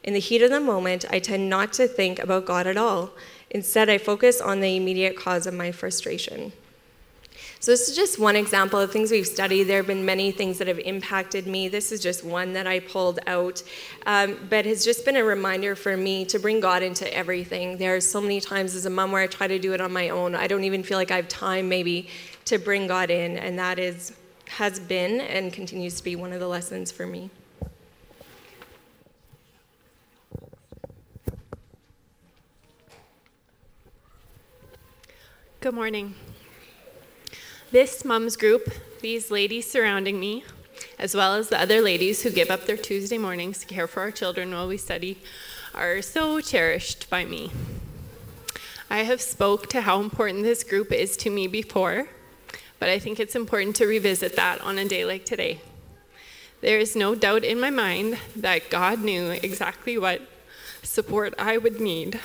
In 0.05 0.13
the 0.13 0.19
heat 0.19 0.43
of 0.43 0.51
the 0.51 0.59
moment, 0.59 1.03
I 1.09 1.17
tend 1.17 1.49
not 1.49 1.73
to 1.73 1.87
think 1.87 2.19
about 2.19 2.45
God 2.45 2.67
at 2.67 2.77
all. 2.77 3.09
Instead, 3.49 3.89
I 3.89 3.97
focus 3.97 4.39
on 4.39 4.59
the 4.59 4.77
immediate 4.77 5.17
cause 5.17 5.47
of 5.47 5.55
my 5.55 5.71
frustration. 5.71 6.53
So, 7.59 7.71
this 7.71 7.89
is 7.89 7.95
just 7.95 8.19
one 8.19 8.35
example 8.35 8.79
of 8.79 8.91
things 8.91 9.09
we've 9.09 9.25
studied. 9.25 9.63
There 9.63 9.77
have 9.77 9.87
been 9.87 10.05
many 10.05 10.31
things 10.31 10.59
that 10.59 10.67
have 10.67 10.77
impacted 10.77 11.47
me. 11.47 11.69
This 11.69 11.91
is 11.91 11.99
just 11.99 12.23
one 12.23 12.53
that 12.53 12.67
I 12.67 12.81
pulled 12.81 13.19
out, 13.25 13.63
um, 14.05 14.37
but 14.47 14.67
it's 14.67 14.85
just 14.85 15.05
been 15.05 15.15
a 15.15 15.23
reminder 15.23 15.75
for 15.75 15.97
me 15.97 16.23
to 16.25 16.37
bring 16.37 16.59
God 16.59 16.83
into 16.83 17.11
everything. 17.11 17.77
There 17.77 17.95
are 17.95 18.01
so 18.01 18.21
many 18.21 18.39
times 18.39 18.75
as 18.75 18.85
a 18.85 18.91
mom 18.91 19.11
where 19.11 19.23
I 19.23 19.27
try 19.27 19.47
to 19.47 19.57
do 19.57 19.73
it 19.73 19.81
on 19.81 19.91
my 19.91 20.09
own. 20.09 20.35
I 20.35 20.45
don't 20.45 20.65
even 20.65 20.83
feel 20.83 20.99
like 20.99 21.09
I 21.09 21.15
have 21.15 21.27
time, 21.27 21.67
maybe, 21.67 22.09
to 22.45 22.59
bring 22.59 22.85
God 22.85 23.09
in, 23.09 23.39
and 23.39 23.57
that 23.57 23.79
is 23.79 24.13
has 24.47 24.79
been 24.79 25.21
and 25.21 25.51
continues 25.51 25.95
to 25.95 26.03
be 26.03 26.15
one 26.15 26.31
of 26.31 26.39
the 26.39 26.47
lessons 26.47 26.91
for 26.91 27.07
me. 27.07 27.31
Good 35.65 35.73
morning. 35.73 36.13
This 37.71 38.05
mom's 38.05 38.37
group, 38.37 38.71
these 39.01 39.31
ladies 39.31 39.67
surrounding 39.67 40.19
me, 40.19 40.43
as 40.99 41.15
well 41.15 41.33
as 41.33 41.49
the 41.49 41.59
other 41.59 41.81
ladies 41.81 42.21
who 42.21 42.29
give 42.29 42.51
up 42.51 42.67
their 42.67 42.77
Tuesday 42.77 43.17
mornings 43.17 43.61
to 43.61 43.65
care 43.65 43.87
for 43.87 44.01
our 44.01 44.11
children 44.11 44.51
while 44.51 44.67
we 44.67 44.77
study, 44.77 45.17
are 45.73 46.03
so 46.03 46.39
cherished 46.39 47.09
by 47.09 47.25
me. 47.25 47.49
I 48.91 49.05
have 49.05 49.19
spoke 49.19 49.67
to 49.69 49.81
how 49.81 50.01
important 50.01 50.43
this 50.43 50.63
group 50.63 50.91
is 50.91 51.17
to 51.17 51.31
me 51.31 51.47
before, 51.47 52.09
but 52.77 52.89
I 52.89 52.99
think 52.99 53.19
it's 53.19 53.35
important 53.35 53.75
to 53.77 53.87
revisit 53.87 54.35
that 54.35 54.61
on 54.61 54.77
a 54.77 54.85
day 54.85 55.03
like 55.03 55.25
today. 55.25 55.61
There 56.61 56.77
is 56.77 56.95
no 56.95 57.15
doubt 57.15 57.43
in 57.43 57.59
my 57.59 57.71
mind 57.71 58.19
that 58.35 58.69
God 58.69 58.99
knew 58.99 59.31
exactly 59.31 59.97
what 59.97 60.21
support 60.83 61.33
I 61.39 61.57
would 61.57 61.81
need 61.81 62.19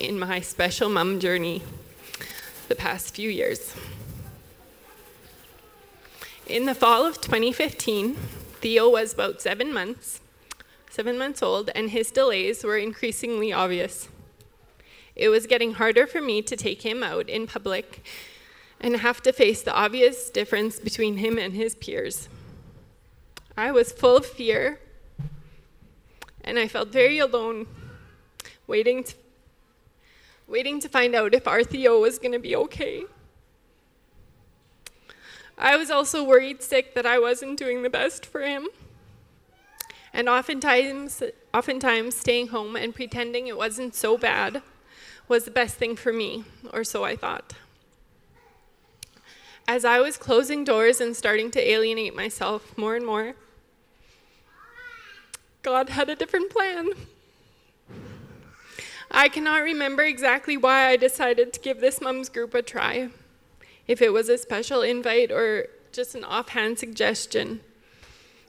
in 0.00 0.18
my 0.18 0.40
special 0.40 0.88
mom 0.88 1.20
journey 1.20 1.60
the 2.72 2.76
past 2.76 3.14
few 3.14 3.28
years. 3.28 3.76
In 6.46 6.64
the 6.64 6.74
fall 6.74 7.04
of 7.04 7.20
2015, 7.20 8.14
Theo 8.62 8.88
was 8.88 9.12
about 9.12 9.42
seven 9.42 9.74
months, 9.74 10.22
seven 10.88 11.18
months 11.18 11.42
old, 11.42 11.68
and 11.74 11.90
his 11.90 12.10
delays 12.10 12.64
were 12.64 12.78
increasingly 12.78 13.52
obvious. 13.52 14.08
It 15.14 15.28
was 15.28 15.46
getting 15.46 15.74
harder 15.74 16.06
for 16.06 16.22
me 16.22 16.40
to 16.40 16.56
take 16.56 16.80
him 16.80 17.02
out 17.02 17.28
in 17.28 17.46
public 17.46 18.02
and 18.80 18.96
have 18.96 19.20
to 19.24 19.34
face 19.34 19.60
the 19.60 19.74
obvious 19.74 20.30
difference 20.30 20.80
between 20.80 21.18
him 21.18 21.36
and 21.36 21.52
his 21.52 21.74
peers. 21.74 22.30
I 23.54 23.70
was 23.70 23.92
full 23.92 24.16
of 24.16 24.24
fear, 24.24 24.80
and 26.42 26.58
I 26.58 26.68
felt 26.68 26.88
very 26.88 27.18
alone, 27.18 27.66
waiting 28.66 29.04
to, 29.04 29.14
waiting 30.52 30.78
to 30.78 30.88
find 30.88 31.14
out 31.14 31.32
if 31.32 31.48
our 31.48 31.64
Theo 31.64 31.98
was 31.98 32.18
going 32.18 32.32
to 32.32 32.38
be 32.38 32.54
okay. 32.54 33.04
I 35.56 35.76
was 35.78 35.90
also 35.90 36.22
worried 36.22 36.62
sick 36.62 36.94
that 36.94 37.06
I 37.06 37.18
wasn't 37.18 37.58
doing 37.58 37.82
the 37.82 37.88
best 37.88 38.26
for 38.26 38.42
him. 38.42 38.68
And 40.12 40.28
oftentimes, 40.28 41.22
oftentimes 41.54 42.14
staying 42.14 42.48
home 42.48 42.76
and 42.76 42.94
pretending 42.94 43.46
it 43.46 43.56
wasn't 43.56 43.94
so 43.94 44.18
bad 44.18 44.60
was 45.26 45.46
the 45.46 45.50
best 45.50 45.76
thing 45.76 45.96
for 45.96 46.12
me, 46.12 46.44
or 46.70 46.84
so 46.84 47.02
I 47.02 47.16
thought. 47.16 47.54
As 49.66 49.86
I 49.86 50.00
was 50.00 50.18
closing 50.18 50.64
doors 50.64 51.00
and 51.00 51.16
starting 51.16 51.50
to 51.52 51.66
alienate 51.66 52.14
myself 52.14 52.76
more 52.76 52.94
and 52.94 53.06
more, 53.06 53.36
God 55.62 55.88
had 55.88 56.10
a 56.10 56.16
different 56.16 56.50
plan. 56.50 56.90
I 59.14 59.28
cannot 59.28 59.62
remember 59.62 60.02
exactly 60.02 60.56
why 60.56 60.86
I 60.86 60.96
decided 60.96 61.52
to 61.52 61.60
give 61.60 61.80
this 61.80 62.00
mums 62.00 62.30
group 62.30 62.54
a 62.54 62.62
try, 62.62 63.10
if 63.86 64.00
it 64.00 64.10
was 64.10 64.30
a 64.30 64.38
special 64.38 64.80
invite 64.80 65.30
or 65.30 65.66
just 65.92 66.14
an 66.14 66.24
offhand 66.24 66.78
suggestion. 66.78 67.60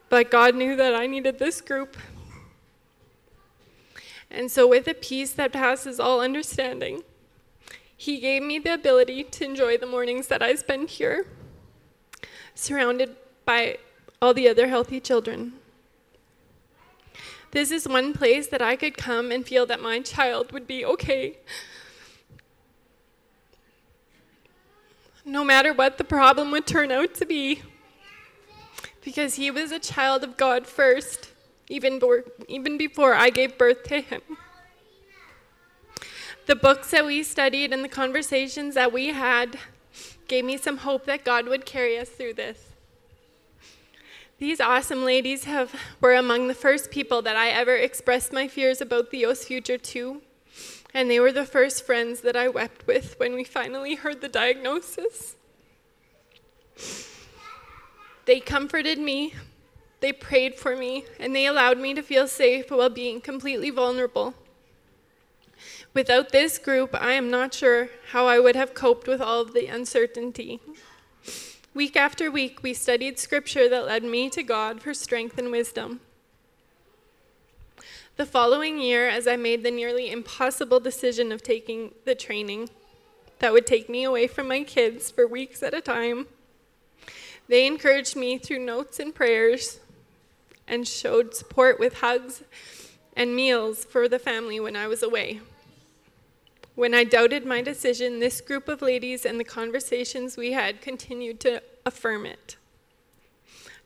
But 0.07 0.31
God 0.31 0.55
knew 0.55 0.77
that 0.77 0.95
I 0.95 1.05
needed 1.05 1.37
this 1.37 1.59
group. 1.59 1.97
And 4.31 4.49
so, 4.49 4.65
with 4.65 4.87
a 4.87 4.93
peace 4.93 5.33
that 5.33 5.51
passes 5.51 5.99
all 5.99 6.21
understanding, 6.21 7.03
He 7.97 8.21
gave 8.21 8.41
me 8.41 8.57
the 8.57 8.73
ability 8.73 9.25
to 9.25 9.43
enjoy 9.43 9.77
the 9.77 9.85
mornings 9.85 10.27
that 10.27 10.41
I 10.41 10.55
spend 10.55 10.91
here, 10.91 11.27
surrounded 12.55 13.17
by 13.43 13.79
all 14.21 14.33
the 14.33 14.47
other 14.47 14.69
healthy 14.69 15.01
children. 15.01 15.53
This 17.53 17.69
is 17.69 17.87
one 17.87 18.13
place 18.13 18.47
that 18.47 18.63
I 18.63 18.75
could 18.75 18.97
come 18.97 19.31
and 19.31 19.45
feel 19.45 19.67
that 19.67 19.79
my 19.79 19.99
child 19.99 20.51
would 20.51 20.65
be 20.65 20.83
okay. 20.83 21.37
No 25.23 25.43
matter 25.43 25.71
what 25.71 25.99
the 25.99 26.03
problem 26.03 26.49
would 26.49 26.65
turn 26.65 26.91
out 26.91 27.13
to 27.13 27.27
be. 27.27 27.61
Because 29.03 29.35
he 29.35 29.51
was 29.51 29.71
a 29.71 29.77
child 29.77 30.23
of 30.23 30.35
God 30.35 30.65
first, 30.65 31.29
even, 31.69 31.99
bo- 31.99 32.23
even 32.47 32.75
before 32.75 33.13
I 33.13 33.29
gave 33.29 33.55
birth 33.55 33.83
to 33.83 34.01
him. 34.01 34.21
The 36.47 36.55
books 36.55 36.89
that 36.89 37.05
we 37.05 37.21
studied 37.21 37.71
and 37.71 37.83
the 37.83 37.89
conversations 37.89 38.73
that 38.73 38.91
we 38.91 39.09
had 39.09 39.59
gave 40.27 40.43
me 40.43 40.57
some 40.57 40.77
hope 40.77 41.05
that 41.05 41.23
God 41.23 41.47
would 41.47 41.67
carry 41.67 41.99
us 41.99 42.09
through 42.09 42.33
this. 42.33 42.72
These 44.43 44.59
awesome 44.59 45.05
ladies 45.05 45.45
have, 45.45 45.73
were 46.01 46.15
among 46.15 46.49
the 46.49 46.53
first 46.53 46.91
people 46.91 47.21
that 47.21 47.37
I 47.37 47.47
ever 47.51 47.77
expressed 47.77 48.33
my 48.33 48.49
fears 48.49 48.81
about 48.81 49.09
Theo's 49.09 49.45
future 49.45 49.77
to, 49.77 50.21
and 50.93 51.09
they 51.09 51.21
were 51.21 51.31
the 51.31 51.45
first 51.45 51.85
friends 51.85 52.19
that 52.19 52.35
I 52.35 52.49
wept 52.49 52.85
with 52.85 53.17
when 53.17 53.35
we 53.35 53.45
finally 53.45 53.95
heard 53.95 54.19
the 54.19 54.27
diagnosis. 54.27 55.37
They 58.25 58.41
comforted 58.41 58.99
me, 58.99 59.33
they 60.01 60.11
prayed 60.11 60.55
for 60.55 60.75
me, 60.75 61.05
and 61.21 61.33
they 61.33 61.45
allowed 61.45 61.77
me 61.77 61.93
to 61.93 62.01
feel 62.01 62.27
safe 62.27 62.69
while 62.69 62.89
being 62.89 63.21
completely 63.21 63.69
vulnerable. 63.69 64.33
Without 65.93 66.33
this 66.33 66.57
group, 66.57 66.93
I 66.93 67.13
am 67.13 67.31
not 67.31 67.53
sure 67.53 67.87
how 68.11 68.27
I 68.27 68.41
would 68.41 68.57
have 68.57 68.73
coped 68.73 69.07
with 69.07 69.21
all 69.21 69.39
of 69.39 69.53
the 69.53 69.67
uncertainty. 69.67 70.59
Week 71.75 71.95
after 71.95 72.29
week, 72.29 72.61
we 72.61 72.71
studied 72.71 73.17
scripture 73.17 73.67
that 73.67 73.87
led 73.87 74.03
me 74.03 74.29
to 74.29 74.43
God 74.43 74.79
for 74.79 74.93
strength 74.93 75.39
and 75.39 75.49
wisdom. 75.49 76.01
The 78.15 78.27
following 78.27 78.79
year, 78.79 79.09
as 79.09 79.27
I 79.27 79.37
made 79.37 79.63
the 79.63 79.71
nearly 79.71 80.11
impossible 80.11 80.79
decision 80.79 81.31
of 81.31 81.41
taking 81.41 81.95
the 82.05 82.13
training 82.13 82.69
that 83.39 83.53
would 83.53 83.65
take 83.65 83.89
me 83.89 84.03
away 84.03 84.27
from 84.27 84.47
my 84.47 84.61
kids 84.61 85.09
for 85.09 85.25
weeks 85.25 85.63
at 85.63 85.73
a 85.73 85.81
time, 85.81 86.27
they 87.47 87.65
encouraged 87.65 88.15
me 88.15 88.37
through 88.37 88.59
notes 88.59 88.99
and 88.99 89.15
prayers 89.15 89.79
and 90.67 90.87
showed 90.87 91.33
support 91.33 91.79
with 91.79 92.01
hugs 92.01 92.43
and 93.17 93.35
meals 93.35 93.83
for 93.83 94.07
the 94.07 94.19
family 94.19 94.59
when 94.59 94.75
I 94.75 94.85
was 94.85 95.01
away. 95.01 95.41
When 96.75 96.95
I 96.95 97.03
doubted 97.03 97.45
my 97.45 97.61
decision, 97.61 98.19
this 98.19 98.41
group 98.41 98.67
of 98.67 98.81
ladies 98.81 99.25
and 99.25 99.39
the 99.39 99.43
conversations 99.43 100.37
we 100.37 100.53
had 100.53 100.81
continued 100.81 101.39
to 101.41 101.61
affirm 101.85 102.25
it. 102.25 102.57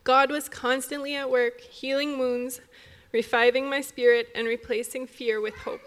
God 0.04 0.30
was 0.30 0.48
constantly 0.48 1.14
at 1.14 1.30
work, 1.30 1.60
healing 1.60 2.18
wounds, 2.18 2.62
reviving 3.12 3.68
my 3.68 3.82
spirit, 3.82 4.28
and 4.34 4.46
replacing 4.46 5.06
fear 5.06 5.38
with 5.38 5.54
hope. 5.54 5.82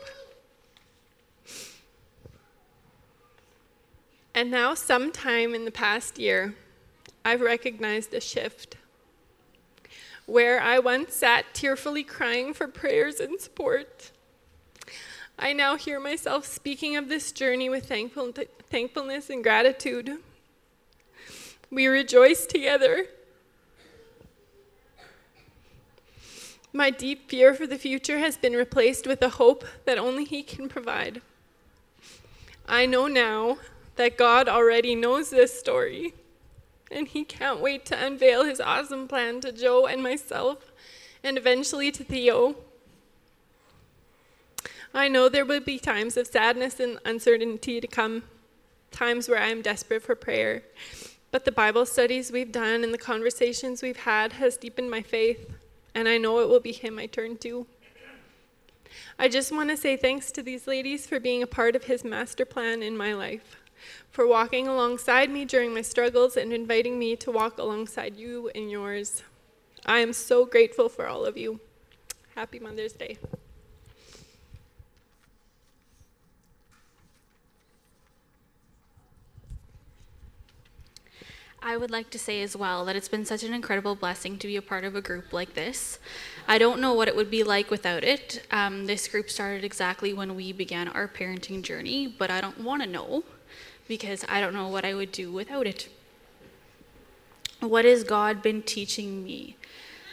And 4.36 4.52
now, 4.52 4.76
sometime 4.76 5.56
in 5.56 5.66
the 5.66 5.72
past 5.72 6.20
year, 6.20 6.54
I've 7.26 7.42
recognized 7.42 8.14
a 8.14 8.22
shift. 8.22 8.78
Where 10.28 10.62
I 10.62 10.78
once 10.78 11.16
sat 11.16 11.46
tearfully 11.54 12.04
crying 12.04 12.54
for 12.54 12.68
prayers 12.68 13.20
and 13.20 13.42
support, 13.42 14.11
I 15.44 15.54
now 15.54 15.76
hear 15.76 16.00
myself 16.00 16.46
speaking 16.46 16.96
of 16.96 17.10
this 17.10 17.32
journey 17.32 17.68
with 17.68 17.88
thankful, 17.88 18.32
thankfulness 18.70 19.28
and 19.32 19.42
gratitude. 19.42 20.20
We 21.72 21.88
rejoice 21.88 22.46
together. 22.46 23.08
My 26.72 26.92
deep 26.92 27.28
fear 27.28 27.56
for 27.56 27.66
the 27.66 27.80
future 27.80 28.20
has 28.20 28.38
been 28.38 28.54
replaced 28.54 29.08
with 29.08 29.24
a 29.24 29.30
hope 29.30 29.66
that 29.86 29.98
only 29.98 30.26
He 30.26 30.44
can 30.44 30.70
provide. 30.70 31.24
I 32.70 32.86
know 32.86 33.08
now 33.08 33.58
that 33.96 34.20
God 34.20 34.48
already 34.48 34.94
knows 34.94 35.32
this 35.32 35.60
story, 35.60 36.14
and 36.92 37.08
He 37.08 37.24
can't 37.24 37.60
wait 37.60 37.84
to 37.88 38.06
unveil 38.06 38.46
His 38.46 38.62
awesome 38.62 39.08
plan 39.08 39.42
to 39.42 39.52
Joe 39.52 39.88
and 39.88 40.04
myself, 40.04 40.72
and 41.24 41.36
eventually 41.36 41.92
to 41.94 42.04
Theo. 42.04 42.58
I 44.94 45.08
know 45.08 45.30
there 45.30 45.46
will 45.46 45.62
be 45.62 45.80
times 45.80 46.18
of 46.18 46.28
sadness 46.28 46.80
and 46.80 47.00
uncertainty 47.06 47.80
to 47.80 47.88
come, 47.88 48.24
times 48.92 49.30
where 49.30 49.40
I 49.40 49.50
am 49.50 49.62
desperate 49.62 50.04
for 50.04 50.16
prayer. 50.16 50.64
But 51.32 51.46
the 51.46 51.52
Bible 51.52 51.86
studies 51.86 52.32
we've 52.32 52.52
done 52.52 52.84
and 52.84 52.94
the 52.94 52.98
conversations 52.98 53.82
we've 53.82 53.96
had 54.02 54.34
has 54.34 54.58
deepened 54.58 54.92
my 54.92 55.02
faith, 55.02 55.50
and 55.96 56.10
I 56.10 56.18
know 56.18 56.40
it 56.40 56.50
will 56.50 56.60
be 56.60 56.74
Him 56.74 57.00
I 57.00 57.06
turn 57.06 57.38
to. 57.38 57.66
I 59.18 59.30
just 59.30 59.52
want 59.52 59.70
to 59.70 59.78
say 59.78 59.96
thanks 59.96 60.30
to 60.34 60.44
these 60.44 60.68
ladies 60.68 61.08
for 61.08 61.20
being 61.20 61.42
a 61.42 61.48
part 61.48 61.76
of 61.78 61.86
His 61.86 62.04
master 62.04 62.46
plan 62.46 62.84
in 62.84 62.98
my 62.98 63.14
life. 63.14 63.56
for 64.10 64.28
walking 64.28 64.68
alongside 64.68 65.30
me 65.30 65.46
during 65.46 65.74
my 65.74 65.82
struggles 65.82 66.38
and 66.38 66.54
inviting 66.54 67.00
me 67.00 67.16
to 67.16 67.32
walk 67.32 67.58
alongside 67.58 68.16
you 68.16 68.52
in 68.54 68.70
yours. 68.70 69.24
I 69.86 70.00
am 70.00 70.14
so 70.14 70.46
grateful 70.46 70.90
for 70.90 71.08
all 71.08 71.26
of 71.26 71.38
you. 71.38 71.60
Happy 72.36 72.60
Mother's 72.60 72.94
Day. 72.94 73.18
I 81.64 81.78
would 81.78 81.92
like 81.92 82.10
to 82.10 82.18
say 82.18 82.42
as 82.42 82.56
well 82.56 82.86
that 82.86 82.96
it's 82.96 83.08
been 83.08 83.24
such 83.24 83.44
an 83.44 83.54
incredible 83.54 83.94
blessing 83.94 84.40
to 84.40 84.48
be 84.48 84.56
a 84.56 84.64
part 84.64 84.84
of 84.84 84.96
a 84.96 85.02
group 85.02 85.32
like 85.32 85.54
this. 85.54 86.00
I 86.48 86.58
don't 86.58 86.82
know 86.82 86.94
what 86.94 87.08
it 87.08 87.16
would 87.16 87.30
be 87.30 87.44
like 87.44 87.70
without 87.70 88.04
it. 88.04 88.44
Um, 88.50 88.88
this 88.88 89.08
group 89.08 89.30
started 89.30 89.64
exactly 89.64 90.12
when 90.12 90.36
we 90.36 90.54
began 90.54 90.88
our 90.88 91.08
parenting 91.08 91.62
journey, 91.62 92.08
but 92.08 92.32
I 92.32 92.42
don't 92.42 92.62
want 92.62 92.82
to 92.82 92.90
know 92.90 93.24
because 93.88 94.26
I 94.28 94.42
don't 94.42 94.56
know 94.56 94.70
what 94.70 94.86
I 94.86 94.96
would 94.96 95.12
do 95.12 95.32
without 95.32 95.68
it. 95.68 95.88
What 97.60 97.86
has 97.86 98.04
God 98.04 98.42
been 98.42 98.64
teaching 98.64 99.24
me? 99.24 99.56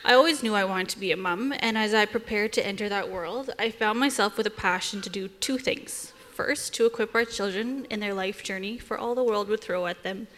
I 0.05 0.13
always 0.13 0.43
knew 0.43 0.55
I 0.55 0.65
wanted 0.65 0.91
to 0.91 1.01
be 1.01 1.13
a 1.13 1.17
mom, 1.17 1.55
and 1.61 1.79
as 1.79 1.95
I 1.95 2.05
prepared 2.05 2.53
to 2.55 2.67
enter 2.67 2.91
that 2.91 3.11
world, 3.11 3.51
I 3.59 3.71
found 3.71 3.99
myself 3.99 4.37
with 4.37 4.47
a 4.47 4.51
passion 4.51 5.01
to 5.01 5.09
do 5.09 5.29
two 5.29 5.57
things. 5.57 6.13
First, 6.31 6.75
to 6.75 6.85
equip 6.85 7.15
our 7.15 7.25
children 7.25 7.87
in 7.89 8.01
their 8.01 8.15
life 8.15 8.45
journey 8.45 8.77
for 8.77 8.99
all 8.99 9.15
the 9.15 9.25
world 9.25 9.49
would 9.49 9.63
throw 9.63 9.87
at 9.87 10.03
them 10.03 10.29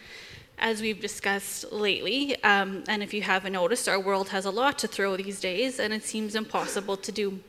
as 0.61 0.79
we've 0.79 1.01
discussed 1.01 1.71
lately, 1.73 2.41
um, 2.43 2.83
and 2.87 3.01
if 3.01 3.13
you 3.15 3.23
haven't 3.23 3.53
noticed, 3.53 3.89
our 3.89 3.99
world 3.99 4.29
has 4.29 4.45
a 4.45 4.51
lot 4.51 4.77
to 4.79 4.87
throw 4.87 5.17
these 5.17 5.39
days, 5.39 5.79
and 5.79 5.91
it 5.91 6.03
seems 6.03 6.35
impossible 6.35 6.95
to 6.97 7.11
do. 7.11 7.39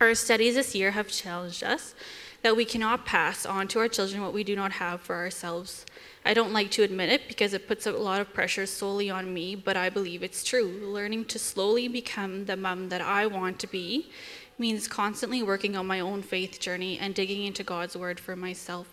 Our 0.00 0.14
studies 0.14 0.54
this 0.54 0.74
year 0.76 0.92
have 0.92 1.08
challenged 1.08 1.64
us 1.64 1.94
that 2.42 2.56
we 2.56 2.64
cannot 2.64 3.04
pass 3.04 3.44
on 3.44 3.66
to 3.68 3.80
our 3.80 3.88
children 3.88 4.22
what 4.22 4.32
we 4.32 4.44
do 4.44 4.54
not 4.54 4.72
have 4.72 5.00
for 5.00 5.16
ourselves. 5.16 5.84
I 6.24 6.34
don't 6.34 6.52
like 6.52 6.70
to 6.72 6.84
admit 6.84 7.08
it 7.08 7.26
because 7.26 7.52
it 7.52 7.66
puts 7.66 7.86
a 7.86 7.92
lot 7.92 8.20
of 8.20 8.32
pressure 8.32 8.66
solely 8.66 9.10
on 9.10 9.34
me, 9.34 9.56
but 9.56 9.76
I 9.76 9.90
believe 9.90 10.22
it's 10.22 10.44
true. 10.44 10.66
Learning 10.84 11.24
to 11.26 11.38
slowly 11.38 11.88
become 11.88 12.44
the 12.44 12.56
mom 12.56 12.90
that 12.90 13.00
I 13.00 13.26
want 13.26 13.58
to 13.60 13.66
be 13.66 14.10
means 14.56 14.86
constantly 14.86 15.42
working 15.42 15.76
on 15.76 15.86
my 15.86 15.98
own 15.98 16.22
faith 16.22 16.60
journey 16.60 16.96
and 16.98 17.12
digging 17.12 17.44
into 17.44 17.64
God's 17.64 17.96
word 17.96 18.20
for 18.20 18.36
myself 18.36 18.86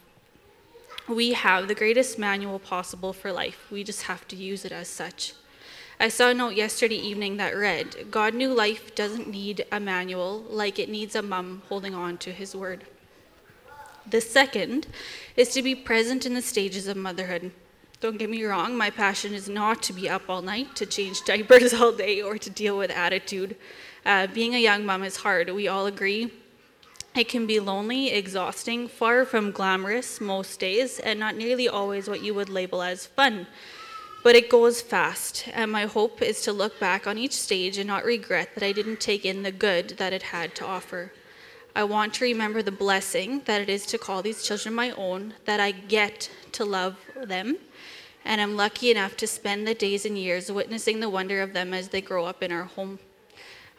we 1.07 1.33
have 1.33 1.67
the 1.67 1.75
greatest 1.75 2.19
manual 2.19 2.59
possible 2.59 3.13
for 3.13 3.31
life. 3.31 3.67
We 3.71 3.83
just 3.83 4.03
have 4.03 4.27
to 4.29 4.35
use 4.35 4.65
it 4.65 4.71
as 4.71 4.87
such. 4.87 5.33
I 5.99 6.09
saw 6.09 6.29
a 6.29 6.33
note 6.33 6.55
yesterday 6.55 6.95
evening 6.95 7.37
that 7.37 7.55
read 7.55 8.07
God 8.09 8.33
knew 8.33 8.53
life 8.53 8.95
doesn't 8.95 9.27
need 9.27 9.65
a 9.71 9.79
manual 9.79 10.39
like 10.49 10.79
it 10.79 10.89
needs 10.89 11.15
a 11.15 11.21
mum 11.21 11.61
holding 11.69 11.93
on 11.93 12.17
to 12.19 12.31
his 12.31 12.55
word. 12.55 12.85
The 14.09 14.21
second 14.21 14.87
is 15.35 15.49
to 15.53 15.61
be 15.61 15.75
present 15.75 16.25
in 16.25 16.33
the 16.33 16.41
stages 16.41 16.87
of 16.87 16.97
motherhood. 16.97 17.51
Don't 17.99 18.17
get 18.17 18.31
me 18.31 18.43
wrong, 18.43 18.75
my 18.75 18.89
passion 18.89 19.35
is 19.35 19.47
not 19.47 19.83
to 19.83 19.93
be 19.93 20.09
up 20.09 20.23
all 20.27 20.41
night, 20.41 20.75
to 20.77 20.87
change 20.87 21.21
diapers 21.25 21.71
all 21.71 21.91
day, 21.91 22.19
or 22.19 22.39
to 22.39 22.49
deal 22.49 22.77
with 22.77 22.89
attitude. 22.89 23.55
Uh, 24.03 24.25
being 24.25 24.55
a 24.55 24.57
young 24.57 24.83
mom 24.83 25.03
is 25.03 25.17
hard. 25.17 25.51
We 25.51 25.67
all 25.67 25.85
agree. 25.85 26.31
It 27.13 27.27
can 27.27 27.45
be 27.45 27.59
lonely, 27.59 28.09
exhausting, 28.09 28.87
far 28.87 29.25
from 29.25 29.51
glamorous 29.51 30.21
most 30.21 30.59
days, 30.61 30.97
and 30.97 31.19
not 31.19 31.35
nearly 31.35 31.67
always 31.67 32.07
what 32.07 32.23
you 32.23 32.33
would 32.33 32.47
label 32.47 32.81
as 32.81 33.05
fun. 33.05 33.47
But 34.23 34.35
it 34.35 34.49
goes 34.49 34.81
fast, 34.81 35.49
and 35.53 35.71
my 35.71 35.85
hope 35.85 36.21
is 36.21 36.41
to 36.43 36.53
look 36.53 36.79
back 36.79 37.07
on 37.07 37.17
each 37.17 37.33
stage 37.33 37.77
and 37.77 37.87
not 37.87 38.05
regret 38.05 38.51
that 38.53 38.63
I 38.63 38.71
didn't 38.71 39.01
take 39.01 39.25
in 39.25 39.43
the 39.43 39.51
good 39.51 39.89
that 39.97 40.13
it 40.13 40.23
had 40.23 40.55
to 40.55 40.65
offer. 40.65 41.11
I 41.75 41.83
want 41.83 42.13
to 42.15 42.25
remember 42.25 42.61
the 42.61 42.71
blessing 42.71 43.41
that 43.45 43.61
it 43.61 43.69
is 43.69 43.85
to 43.87 43.97
call 43.97 44.21
these 44.21 44.43
children 44.43 44.73
my 44.73 44.91
own, 44.91 45.33
that 45.45 45.59
I 45.59 45.71
get 45.71 46.29
to 46.53 46.63
love 46.63 46.97
them, 47.21 47.57
and 48.23 48.39
I'm 48.39 48.55
lucky 48.55 48.89
enough 48.89 49.17
to 49.17 49.27
spend 49.27 49.67
the 49.67 49.73
days 49.73 50.05
and 50.05 50.17
years 50.17 50.51
witnessing 50.51 51.01
the 51.01 51.09
wonder 51.09 51.41
of 51.41 51.51
them 51.51 51.73
as 51.73 51.89
they 51.89 52.01
grow 52.01 52.25
up 52.25 52.41
in 52.41 52.51
our 52.53 52.65
home. 52.65 52.99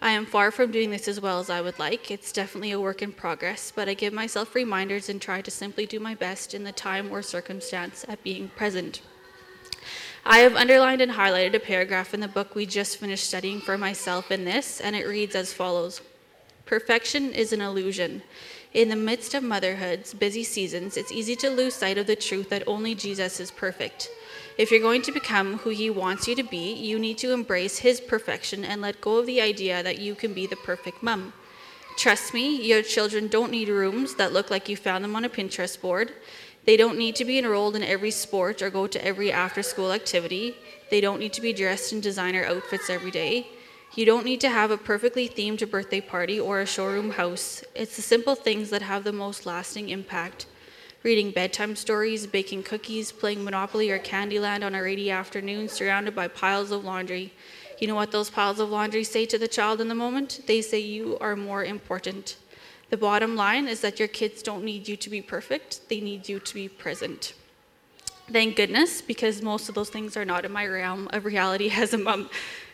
I 0.03 0.11
am 0.11 0.27
far 0.27 0.51
from 0.51 0.73
doing 0.73 0.91
this 0.91 1.07
as 1.07 1.21
well 1.21 1.39
as 1.39 1.49
I 1.49 1.61
would 1.61 1.79
like. 1.79 2.11
It's 2.11 2.33
definitely 2.33 2.73
a 2.73 2.81
work 2.81 3.03
in 3.03 3.13
progress, 3.13 3.73
but 3.73 3.89
I 3.89 3.95
give 3.95 4.13
myself 4.13 4.53
reminders 4.53 5.09
and 5.09 5.23
try 5.23 5.41
to 5.41 5.51
simply 5.51 5.87
do 5.87 6.01
my 6.01 6.17
best 6.17 6.55
in 6.55 6.65
the 6.65 6.73
time 6.73 7.09
or 7.13 7.23
circumstance 7.23 8.05
at 8.09 8.25
being 8.25 8.49
present. 8.49 9.01
I 10.27 10.39
have 10.39 10.57
underlined 10.57 11.03
and 11.03 11.13
highlighted 11.13 11.55
a 11.55 11.61
paragraph 11.61 12.15
in 12.15 12.19
the 12.19 12.27
book 12.27 12.57
we 12.57 12.67
just 12.67 12.97
finished 12.97 13.29
studying 13.29 13.61
for 13.61 13.79
myself 13.79 14.33
in 14.33 14.45
this, 14.45 14.81
and 14.81 14.97
it 14.97 15.07
reads 15.07 15.37
as 15.37 15.53
follows 15.53 16.01
Perfection 16.67 17.33
is 17.33 17.53
an 17.53 17.61
illusion. 17.61 18.23
In 18.75 18.89
the 18.89 18.97
midst 18.97 19.35
of 19.35 19.45
motherhood's 19.45 20.15
busy 20.15 20.43
seasons, 20.43 20.97
it's 20.97 21.13
easy 21.13 21.37
to 21.37 21.49
lose 21.49 21.75
sight 21.75 21.97
of 21.97 22.09
the 22.09 22.17
truth 22.17 22.49
that 22.49 22.67
only 22.67 22.97
Jesus 22.97 23.39
is 23.39 23.53
perfect. 23.53 24.09
If 24.59 24.71
you're 24.71 24.81
going 24.81 25.03
to 25.03 25.13
become 25.13 25.59
who 25.59 25.71
He 25.71 25.89
wants 25.89 26.29
you 26.29 26.35
to 26.37 26.43
be, 26.43 26.75
you 26.75 26.99
need 26.99 27.19
to 27.19 27.33
embrace 27.33 27.79
His 27.79 28.01
perfection 28.01 28.65
and 28.65 28.83
let 28.83 29.01
go 29.01 29.17
of 29.19 29.27
the 29.27 29.41
idea 29.41 29.83
that 29.83 29.99
you 29.99 30.15
can 30.15 30.35
be 30.35 30.47
the 30.47 30.57
perfect 30.57 31.03
mom. 31.03 31.33
Trust 31.97 32.35
me, 32.35 32.63
your 32.63 32.83
children 32.83 33.29
don't 33.29 33.51
need 33.51 33.69
rooms 33.69 34.15
that 34.17 34.33
look 34.33 34.51
like 34.51 34.69
you 34.69 34.77
found 34.77 35.05
them 35.05 35.17
on 35.17 35.25
a 35.25 35.29
Pinterest 35.29 35.81
board. 35.81 36.13
They 36.65 36.77
don't 36.77 36.99
need 36.99 37.17
to 37.17 37.25
be 37.25 37.39
enrolled 37.39 37.77
in 37.77 37.83
every 37.83 38.11
sport 38.11 38.63
or 38.63 38.71
go 38.71 38.87
to 38.87 39.05
every 39.05 39.33
after 39.33 39.63
school 39.63 39.93
activity. 39.93 40.55
They 40.91 41.01
don't 41.01 41.19
need 41.19 41.33
to 41.35 41.41
be 41.41 41.53
dressed 41.53 41.93
in 41.93 42.01
designer 42.01 42.45
outfits 42.45 42.89
every 42.89 43.11
day. 43.11 43.49
You 43.95 44.07
don't 44.07 44.25
need 44.25 44.41
to 44.41 44.49
have 44.49 44.71
a 44.71 44.79
perfectly 44.79 45.29
themed 45.29 45.69
birthday 45.71 46.01
party 46.01 46.41
or 46.41 46.61
a 46.61 46.67
showroom 46.67 47.11
house. 47.11 47.63
It's 47.75 47.97
the 47.97 48.03
simple 48.03 48.35
things 48.35 48.71
that 48.71 48.83
have 48.83 49.05
the 49.05 49.13
most 49.13 49.45
lasting 49.45 49.89
impact 49.91 50.47
reading 51.03 51.33
bedtime 51.33 51.75
stories, 51.75 52.27
baking 52.27 52.63
cookies, 52.63 53.11
playing 53.11 53.43
Monopoly 53.43 53.91
or 53.91 53.99
Candyland 53.99 54.65
on 54.65 54.75
a 54.75 54.83
rainy 54.83 55.11
afternoon 55.11 55.69
surrounded 55.69 56.15
by 56.15 56.29
piles 56.29 56.71
of 56.71 56.85
laundry. 56.85 57.33
You 57.81 57.89
know 57.89 57.97
what 57.97 58.13
those 58.13 58.31
piles 58.31 58.61
of 58.61 58.71
laundry 58.71 59.03
say 59.03 59.27
to 59.27 59.39
the 59.39 59.49
child 59.49 59.81
in 59.81 59.89
the 59.89 59.95
moment? 59.95 60.43
They 60.47 60.63
say 60.63 60.79
you 60.79 61.19
are 61.21 61.35
more 61.35 61.65
important. 61.65 62.37
The 62.91 62.97
bottom 62.97 63.35
line 63.35 63.67
is 63.67 63.81
that 63.81 63.99
your 63.99 64.07
kids 64.07 64.43
don't 64.43 64.65
need 64.65 64.87
you 64.87 64.97
to 64.97 65.11
be 65.11 65.21
perfect, 65.21 65.89
they 65.89 66.01
need 66.01 66.29
you 66.29 66.39
to 66.39 66.55
be 66.55 66.69
present. 66.69 67.33
Thank 68.31 68.55
goodness, 68.55 69.03
because 69.03 69.43
most 69.43 69.69
of 69.69 69.75
those 69.75 69.91
things 69.91 70.17
are 70.17 70.25
not 70.25 70.45
in 70.45 70.53
my 70.53 70.67
realm 70.67 71.09
of 71.13 71.25
reality 71.25 71.71
as 71.75 71.93
a 71.93 71.99
mom. 71.99 72.31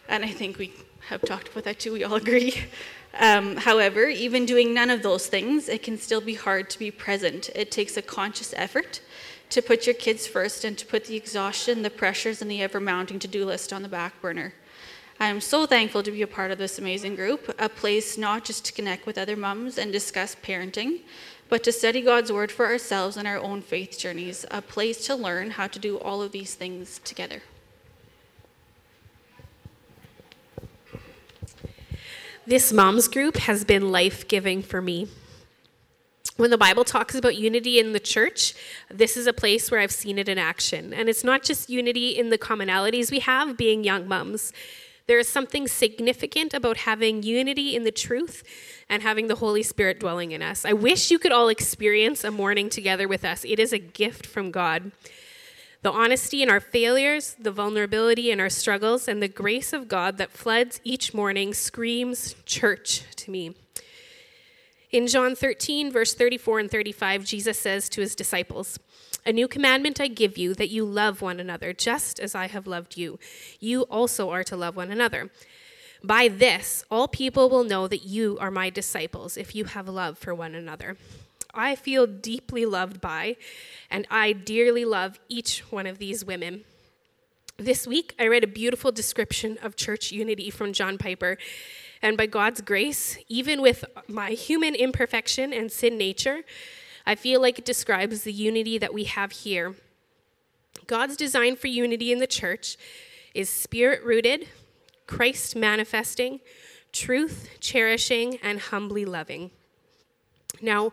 And 0.08 0.24
I 0.24 0.28
think 0.28 0.58
we 0.58 0.72
have 1.08 1.22
talked 1.22 1.48
about 1.48 1.64
that 1.64 1.78
too, 1.78 1.92
we 1.94 2.04
all 2.04 2.16
agree. 2.16 2.54
Um, 3.18 3.56
however, 3.56 4.06
even 4.06 4.46
doing 4.46 4.72
none 4.72 4.90
of 4.90 5.02
those 5.02 5.26
things, 5.26 5.68
it 5.68 5.82
can 5.82 5.98
still 5.98 6.20
be 6.20 6.34
hard 6.34 6.70
to 6.70 6.78
be 6.78 6.90
present. 6.92 7.50
It 7.54 7.72
takes 7.72 7.96
a 7.96 8.02
conscious 8.02 8.54
effort 8.56 9.00
to 9.50 9.60
put 9.60 9.86
your 9.86 9.94
kids 9.94 10.26
first 10.26 10.64
and 10.64 10.78
to 10.78 10.86
put 10.86 11.06
the 11.06 11.16
exhaustion, 11.16 11.82
the 11.82 11.90
pressures, 11.90 12.40
and 12.40 12.50
the 12.50 12.62
ever 12.62 12.78
mounting 12.78 13.18
to 13.18 13.28
do 13.28 13.44
list 13.44 13.72
on 13.72 13.82
the 13.82 13.88
back 13.88 14.20
burner. 14.20 14.54
I 15.18 15.26
am 15.26 15.40
so 15.40 15.66
thankful 15.66 16.04
to 16.04 16.12
be 16.12 16.22
a 16.22 16.28
part 16.28 16.52
of 16.52 16.58
this 16.58 16.78
amazing 16.78 17.16
group, 17.16 17.52
a 17.58 17.68
place 17.68 18.16
not 18.16 18.44
just 18.44 18.64
to 18.66 18.72
connect 18.72 19.04
with 19.04 19.18
other 19.18 19.36
mums 19.36 19.76
and 19.76 19.90
discuss 19.90 20.36
parenting, 20.36 21.00
but 21.48 21.64
to 21.64 21.72
study 21.72 22.02
God's 22.02 22.30
Word 22.30 22.52
for 22.52 22.66
ourselves 22.66 23.16
and 23.16 23.26
our 23.26 23.38
own 23.38 23.62
faith 23.62 23.98
journeys, 23.98 24.46
a 24.52 24.62
place 24.62 25.04
to 25.06 25.16
learn 25.16 25.50
how 25.50 25.66
to 25.66 25.78
do 25.80 25.98
all 25.98 26.22
of 26.22 26.30
these 26.30 26.54
things 26.54 27.00
together. 27.02 27.42
This 32.48 32.72
moms 32.72 33.08
group 33.08 33.36
has 33.36 33.62
been 33.62 33.92
life 33.92 34.26
giving 34.26 34.62
for 34.62 34.80
me. 34.80 35.06
When 36.38 36.48
the 36.48 36.56
Bible 36.56 36.82
talks 36.82 37.14
about 37.14 37.36
unity 37.36 37.78
in 37.78 37.92
the 37.92 38.00
church, 38.00 38.54
this 38.90 39.18
is 39.18 39.26
a 39.26 39.34
place 39.34 39.70
where 39.70 39.80
I've 39.80 39.92
seen 39.92 40.18
it 40.18 40.30
in 40.30 40.38
action. 40.38 40.94
And 40.94 41.10
it's 41.10 41.22
not 41.22 41.42
just 41.42 41.68
unity 41.68 42.18
in 42.18 42.30
the 42.30 42.38
commonalities 42.38 43.10
we 43.10 43.18
have 43.18 43.58
being 43.58 43.84
young 43.84 44.08
moms. 44.08 44.54
There 45.08 45.18
is 45.18 45.28
something 45.28 45.68
significant 45.68 46.54
about 46.54 46.78
having 46.78 47.22
unity 47.22 47.76
in 47.76 47.84
the 47.84 47.92
truth 47.92 48.42
and 48.88 49.02
having 49.02 49.26
the 49.26 49.34
Holy 49.34 49.62
Spirit 49.62 50.00
dwelling 50.00 50.32
in 50.32 50.40
us. 50.40 50.64
I 50.64 50.72
wish 50.72 51.10
you 51.10 51.18
could 51.18 51.32
all 51.32 51.50
experience 51.50 52.24
a 52.24 52.30
morning 52.30 52.70
together 52.70 53.06
with 53.06 53.26
us. 53.26 53.44
It 53.44 53.58
is 53.58 53.74
a 53.74 53.78
gift 53.78 54.24
from 54.24 54.52
God. 54.52 54.90
The 55.82 55.92
honesty 55.92 56.42
in 56.42 56.50
our 56.50 56.60
failures, 56.60 57.36
the 57.38 57.52
vulnerability 57.52 58.32
in 58.32 58.40
our 58.40 58.50
struggles, 58.50 59.06
and 59.06 59.22
the 59.22 59.28
grace 59.28 59.72
of 59.72 59.86
God 59.86 60.18
that 60.18 60.32
floods 60.32 60.80
each 60.82 61.14
morning 61.14 61.54
screams 61.54 62.34
church 62.44 63.04
to 63.16 63.30
me. 63.30 63.54
In 64.90 65.06
John 65.06 65.36
13, 65.36 65.92
verse 65.92 66.14
34 66.14 66.60
and 66.60 66.70
35, 66.70 67.24
Jesus 67.24 67.58
says 67.58 67.88
to 67.90 68.00
his 68.00 68.16
disciples, 68.16 68.78
A 69.24 69.32
new 69.32 69.46
commandment 69.46 70.00
I 70.00 70.08
give 70.08 70.36
you, 70.36 70.52
that 70.54 70.70
you 70.70 70.84
love 70.84 71.22
one 71.22 71.38
another, 71.38 71.72
just 71.72 72.18
as 72.18 72.34
I 72.34 72.48
have 72.48 72.66
loved 72.66 72.96
you. 72.96 73.18
You 73.60 73.82
also 73.82 74.30
are 74.30 74.44
to 74.44 74.56
love 74.56 74.74
one 74.74 74.90
another. 74.90 75.30
By 76.02 76.28
this, 76.28 76.84
all 76.90 77.06
people 77.06 77.50
will 77.50 77.64
know 77.64 77.86
that 77.86 78.04
you 78.04 78.38
are 78.40 78.50
my 78.50 78.70
disciples, 78.70 79.36
if 79.36 79.54
you 79.54 79.66
have 79.66 79.88
love 79.88 80.18
for 80.18 80.34
one 80.34 80.54
another. 80.54 80.96
I 81.58 81.74
feel 81.74 82.06
deeply 82.06 82.64
loved 82.64 83.00
by, 83.00 83.36
and 83.90 84.06
I 84.10 84.32
dearly 84.32 84.84
love 84.84 85.18
each 85.28 85.60
one 85.70 85.86
of 85.86 85.98
these 85.98 86.24
women. 86.24 86.64
This 87.56 87.88
week, 87.88 88.14
I 88.20 88.28
read 88.28 88.44
a 88.44 88.46
beautiful 88.46 88.92
description 88.92 89.58
of 89.60 89.74
church 89.74 90.12
unity 90.12 90.48
from 90.48 90.72
John 90.72 90.96
Piper. 90.96 91.36
And 92.00 92.16
by 92.16 92.26
God's 92.26 92.60
grace, 92.60 93.18
even 93.28 93.60
with 93.60 93.84
my 94.06 94.30
human 94.30 94.76
imperfection 94.76 95.52
and 95.52 95.72
sin 95.72 95.98
nature, 95.98 96.42
I 97.04 97.16
feel 97.16 97.42
like 97.42 97.58
it 97.58 97.64
describes 97.64 98.22
the 98.22 98.32
unity 98.32 98.78
that 98.78 98.94
we 98.94 99.04
have 99.04 99.32
here. 99.32 99.74
God's 100.86 101.16
design 101.16 101.56
for 101.56 101.66
unity 101.66 102.12
in 102.12 102.20
the 102.20 102.28
church 102.28 102.76
is 103.34 103.50
spirit 103.50 104.04
rooted, 104.04 104.46
Christ 105.08 105.56
manifesting, 105.56 106.38
truth 106.92 107.48
cherishing, 107.58 108.36
and 108.44 108.60
humbly 108.60 109.04
loving. 109.04 109.50
Now, 110.62 110.92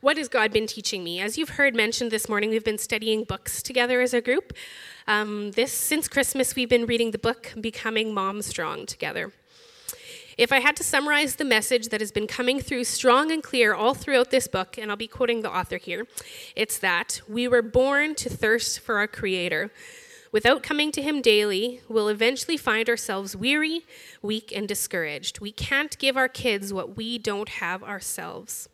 what 0.00 0.16
has 0.16 0.28
God 0.28 0.52
been 0.52 0.66
teaching 0.66 1.02
me? 1.02 1.20
As 1.20 1.36
you've 1.36 1.50
heard 1.50 1.74
mentioned 1.74 2.10
this 2.10 2.28
morning, 2.28 2.50
we've 2.50 2.64
been 2.64 2.78
studying 2.78 3.24
books 3.24 3.62
together 3.62 4.00
as 4.00 4.14
a 4.14 4.20
group. 4.20 4.52
Um, 5.06 5.50
this 5.52 5.72
since 5.72 6.06
Christmas, 6.06 6.54
we've 6.54 6.68
been 6.68 6.86
reading 6.86 7.10
the 7.10 7.18
book 7.18 7.52
"Becoming 7.60 8.14
Mom 8.14 8.42
Strong" 8.42 8.86
together. 8.86 9.32
If 10.38 10.52
I 10.52 10.60
had 10.60 10.76
to 10.76 10.84
summarize 10.84 11.36
the 11.36 11.44
message 11.44 11.88
that 11.88 12.00
has 12.00 12.12
been 12.12 12.26
coming 12.26 12.60
through 12.60 12.84
strong 12.84 13.30
and 13.30 13.42
clear 13.42 13.74
all 13.74 13.94
throughout 13.94 14.30
this 14.30 14.46
book, 14.46 14.78
and 14.78 14.90
I'll 14.90 14.96
be 14.96 15.08
quoting 15.08 15.42
the 15.42 15.50
author 15.50 15.76
here, 15.76 16.06
it's 16.54 16.78
that 16.78 17.20
we 17.28 17.48
were 17.48 17.62
born 17.62 18.14
to 18.16 18.30
thirst 18.30 18.80
for 18.80 18.98
our 18.98 19.08
Creator. 19.08 19.70
Without 20.32 20.62
coming 20.62 20.92
to 20.92 21.02
Him 21.02 21.20
daily, 21.20 21.80
we'll 21.88 22.08
eventually 22.08 22.56
find 22.56 22.88
ourselves 22.88 23.34
weary, 23.34 23.84
weak, 24.22 24.52
and 24.54 24.68
discouraged. 24.68 25.40
We 25.40 25.52
can't 25.52 25.98
give 25.98 26.16
our 26.16 26.28
kids 26.28 26.72
what 26.72 26.96
we 26.96 27.18
don't 27.18 27.48
have 27.48 27.82
ourselves. 27.82 28.68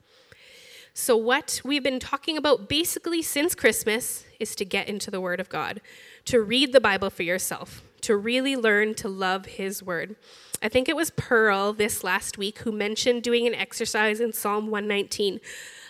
So, 0.98 1.14
what 1.14 1.60
we've 1.62 1.82
been 1.82 2.00
talking 2.00 2.38
about 2.38 2.70
basically 2.70 3.20
since 3.20 3.54
Christmas 3.54 4.24
is 4.40 4.54
to 4.54 4.64
get 4.64 4.88
into 4.88 5.10
the 5.10 5.20
Word 5.20 5.40
of 5.40 5.50
God, 5.50 5.82
to 6.24 6.40
read 6.40 6.72
the 6.72 6.80
Bible 6.80 7.10
for 7.10 7.22
yourself, 7.22 7.82
to 8.00 8.16
really 8.16 8.56
learn 8.56 8.94
to 8.94 9.08
love 9.10 9.44
His 9.44 9.82
Word. 9.82 10.16
I 10.62 10.70
think 10.70 10.88
it 10.88 10.96
was 10.96 11.10
Pearl 11.10 11.74
this 11.74 12.02
last 12.02 12.38
week 12.38 12.60
who 12.60 12.72
mentioned 12.72 13.22
doing 13.22 13.46
an 13.46 13.54
exercise 13.54 14.20
in 14.20 14.32
Psalm 14.32 14.68
119, 14.68 15.38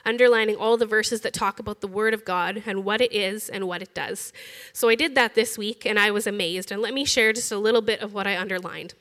underlining 0.05 0.57
all 0.57 0.77
the 0.77 0.87
verses 0.87 1.21
that 1.21 1.33
talk 1.33 1.61
about 1.61 1.83
the 1.83 1.87
Word 1.87 2.13
of 2.13 2.25
God 2.25 2.65
and 2.67 2.85
what 2.85 3.01
it 3.01 3.13
is 3.13 3.49
and 3.49 3.69
what 3.69 3.83
it 3.83 3.95
does. 3.95 4.33
So 4.73 4.89
I 4.89 4.97
did 4.97 5.15
that 5.15 5.37
this 5.37 5.57
week 5.57 5.87
and 5.87 6.01
I 6.01 6.11
was 6.11 6.27
amazed. 6.27 6.73
And 6.73 6.83
let 6.83 6.93
me 6.93 7.05
share 7.05 7.33
just 7.33 7.53
a 7.53 7.59
little 7.59 7.81
bit 7.81 8.01
of 8.01 8.13
what 8.13 8.27
I 8.27 8.37
underlined. 8.37 8.95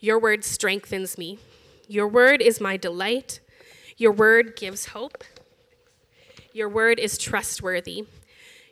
Your 0.00 0.18
Word 0.18 0.42
strengthens 0.42 1.16
me, 1.16 1.38
your 1.86 2.08
Word 2.08 2.42
is 2.42 2.60
my 2.60 2.76
delight, 2.76 3.38
your 3.98 4.12
Word 4.12 4.56
gives 4.56 4.86
hope, 4.86 5.22
your 6.54 6.70
Word 6.70 6.98
is 6.98 7.18
trustworthy, 7.18 8.06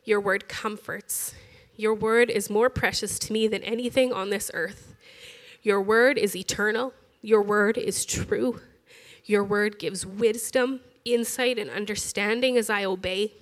your 0.05 0.21
Word 0.21 0.49
comforts. 0.49 1.35
Your 1.77 1.95
word 1.95 2.31
is 2.31 2.49
more 2.49 2.71
precious 2.71 3.19
to 3.19 3.33
me 3.33 3.49
than 3.49 3.63
anything 3.63 4.13
on 4.13 4.31
this 4.31 4.51
earth. 4.55 4.95
Your 5.63 5.81
word 5.81 6.17
is 6.17 6.35
eternal. 6.35 6.95
Your 7.21 7.43
word 7.43 7.77
is 7.77 8.07
true. 8.07 8.61
Your 9.25 9.45
word 9.45 9.79
gives 9.79 10.07
wisdom, 10.07 10.81
insight, 11.05 11.59
and 11.59 11.69
understanding 11.69 12.57
as 12.57 12.71
I 12.71 12.85
obey. 12.85 13.35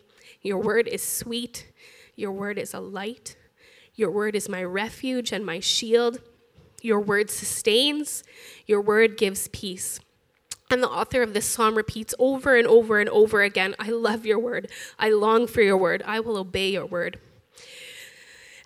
Your 0.43 0.59
word 0.59 0.89
is 0.89 1.03
sweet. 1.03 1.69
Your 2.17 2.33
word 2.33 2.59
is 2.59 2.75
a 2.75 2.81
light. 2.81 3.37
Your 3.95 4.11
word 4.11 4.35
is 4.35 4.49
my 4.49 4.65
refuge 4.65 5.31
and 5.31 5.47
my 5.47 5.61
shield. 5.61 6.21
Your 6.83 7.01
word 7.01 7.31
sustains. 7.31 8.25
Your 8.67 8.81
word 8.81 9.17
gives 9.17 9.47
peace. 9.49 10.01
And 10.71 10.83
the 10.83 10.89
author 10.89 11.23
of 11.23 11.35
this 11.35 11.47
psalm 11.47 11.77
repeats 11.77 12.15
over 12.19 12.57
and 12.57 12.67
over 12.67 12.99
and 12.99 13.09
over 13.11 13.43
again 13.43 13.75
I 13.79 13.91
love 13.91 14.25
your 14.27 14.39
word. 14.39 14.71
I 14.99 15.11
long 15.11 15.47
for 15.47 15.63
your 15.63 15.77
word. 15.77 16.03
I 16.07 16.21
will 16.21 16.37
obey 16.37 16.71
your 16.71 16.87
word. 16.87 17.19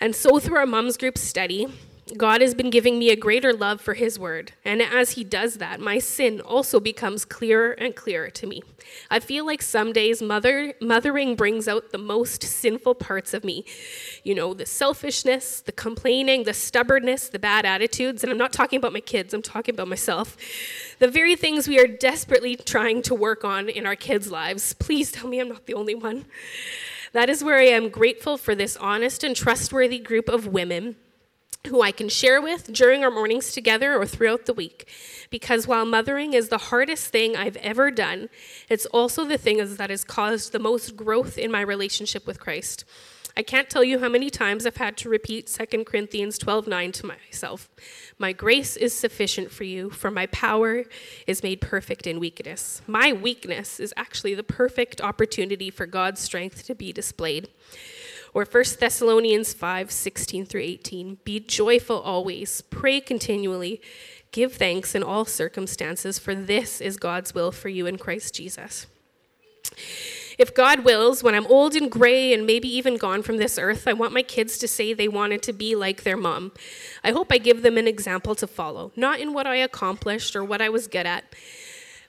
And 0.01 0.15
so, 0.15 0.39
through 0.39 0.57
our 0.57 0.67
mom's 0.67 0.97
group 0.97 1.19
study, 1.19 1.67
God 2.17 2.41
has 2.41 2.55
been 2.55 2.71
giving 2.71 2.99
me 2.99 3.11
a 3.11 3.17
greater 3.17 3.53
love 3.53 3.81
for 3.81 3.95
His 3.95 4.19
Word. 4.19 4.53
And 4.65 4.81
as 4.81 5.13
He 5.13 5.25
does 5.25 5.55
that, 5.55 5.81
my 5.81 5.99
sin 5.99 6.41
also 6.41 6.81
becomes 6.81 7.25
clearer 7.25 7.73
and 7.73 7.95
clearer 7.95 8.31
to 8.31 8.47
me. 8.47 8.63
I 9.11 9.21
feel 9.21 9.45
like 9.45 9.61
some 9.61 9.93
days 9.93 10.23
mother, 10.23 10.75
mothering 10.81 11.37
brings 11.37 11.69
out 11.69 11.91
the 11.91 11.99
most 11.99 12.43
sinful 12.43 12.95
parts 12.97 13.35
of 13.35 13.45
me. 13.45 13.65
You 14.25 14.35
know, 14.35 14.55
the 14.55 14.67
selfishness, 14.67 15.61
the 15.61 15.73
complaining, 15.73 16.45
the 16.45 16.55
stubbornness, 16.55 17.29
the 17.29 17.39
bad 17.39 17.67
attitudes. 17.67 18.23
And 18.23 18.33
I'm 18.33 18.39
not 18.39 18.53
talking 18.53 18.79
about 18.79 18.93
my 18.93 19.01
kids, 19.01 19.35
I'm 19.35 19.43
talking 19.43 19.75
about 19.75 19.89
myself. 19.89 20.37
The 20.99 21.09
very 21.09 21.37
things 21.37 21.69
we 21.69 21.79
are 21.79 21.87
desperately 21.87 22.57
trying 22.57 23.03
to 23.03 23.15
work 23.15 23.45
on 23.45 23.69
in 23.69 23.87
our 23.87 23.97
kids' 23.97 24.31
lives. 24.31 24.73
Please 24.75 25.13
tell 25.13 25.29
me 25.29 25.41
I'm 25.41 25.49
not 25.49 25.67
the 25.67 25.75
only 25.75 25.95
one. 25.95 26.25
That 27.13 27.31
is 27.31 27.43
where 27.43 27.59
I 27.59 27.65
am 27.65 27.89
grateful 27.89 28.37
for 28.37 28.55
this 28.55 28.77
honest 28.77 29.25
and 29.25 29.35
trustworthy 29.35 29.99
group 29.99 30.29
of 30.29 30.47
women 30.47 30.97
who 31.67 31.83
I 31.83 31.91
can 31.91 32.09
share 32.09 32.41
with 32.41 32.73
during 32.73 33.05
our 33.05 33.11
mornings 33.11 33.53
together 33.53 33.95
or 33.95 34.07
throughout 34.07 34.47
the 34.47 34.55
week. 34.55 34.89
Because 35.31 35.67
while 35.67 35.85
mothering 35.85 36.33
is 36.33 36.49
the 36.49 36.59
hardest 36.59 37.09
thing 37.09 37.37
I've 37.37 37.57
ever 37.57 37.91
done, 37.91 38.29
it's 38.69 38.87
also 38.87 39.25
the 39.25 39.39
thing 39.39 39.59
that 39.77 39.91
has 39.91 40.05
caused 40.05 40.53
the 40.53 40.59
most 40.59 40.97
growth 40.97 41.37
in 41.37 41.51
my 41.51 41.61
relationship 41.61 42.27
with 42.27 42.41
Christ. 42.41 42.85
I 43.37 43.43
can't 43.43 43.71
tell 43.71 43.85
you 43.85 44.01
how 44.01 44.09
many 44.09 44.31
times 44.31 44.67
I've 44.67 44.79
had 44.79 44.97
to 44.97 45.09
repeat 45.09 45.49
2 45.49 45.85
Corinthians 45.85 46.39
12:9 46.39 46.91
to 46.95 47.07
myself. 47.07 47.71
My 48.19 48.33
grace 48.33 48.77
is 48.77 48.93
sufficient 48.93 49.53
for 49.53 49.63
you, 49.63 49.91
for 49.91 50.11
my 50.11 50.27
power 50.27 50.85
is 51.25 51.45
made 51.45 51.61
perfect 51.61 52.09
in 52.09 52.19
weakness. 52.19 52.83
My 52.89 53.13
weakness 53.13 53.79
is 53.79 53.95
actually 53.97 54.35
the 54.35 54.43
perfect 54.43 55.01
opportunity 55.01 55.71
for 55.71 55.87
God's 55.87 56.21
strength 56.21 56.67
to 56.67 56.75
be 56.75 56.93
displayed. 56.93 57.49
Or 58.35 58.45
1 58.45 58.65
Thessalonians 58.79 59.53
5 59.53 59.91
16 59.91 60.47
through 60.47 60.63
18. 60.63 61.19
Be 61.25 61.41
joyful 61.41 62.01
always, 62.01 62.61
pray 62.63 63.01
continually, 63.01 63.81
give 64.33 64.55
thanks 64.55 64.95
in 64.95 65.03
all 65.03 65.25
circumstances, 65.25 66.19
for 66.19 66.35
this 66.35 66.81
is 66.81 66.97
God's 66.97 67.35
will 67.35 67.53
for 67.53 67.69
you 67.69 67.87
in 67.87 67.99
Christ 67.99 68.35
Jesus. 68.35 68.87
If 70.39 70.55
God 70.55 70.85
wills, 70.85 71.25
when 71.25 71.35
I'm 71.35 71.47
old 71.49 71.75
and 71.75 71.91
gray 71.91 72.33
and 72.33 72.47
maybe 72.47 72.69
even 72.69 72.97
gone 72.97 73.23
from 73.23 73.39
this 73.39 73.59
earth, 73.59 73.89
I 73.89 73.93
want 73.93 74.13
my 74.13 74.23
kids 74.23 74.57
to 74.59 74.69
say 74.69 74.93
they 74.93 75.09
wanted 75.09 75.43
to 75.43 75.53
be 75.53 75.75
like 75.75 76.05
their 76.05 76.17
mom. 76.17 76.53
I 77.03 77.11
hope 77.11 77.33
I 77.33 77.39
give 77.39 77.63
them 77.63 77.77
an 77.77 77.89
example 77.89 78.37
to 78.37 78.47
follow, 78.47 78.93
not 78.95 79.19
in 79.19 79.33
what 79.33 79.49
I 79.49 79.57
accomplished 79.57 80.37
or 80.37 80.45
what 80.45 80.63
I 80.63 80.69
was 80.69 80.87
good 80.87 81.07
at, 81.07 81.25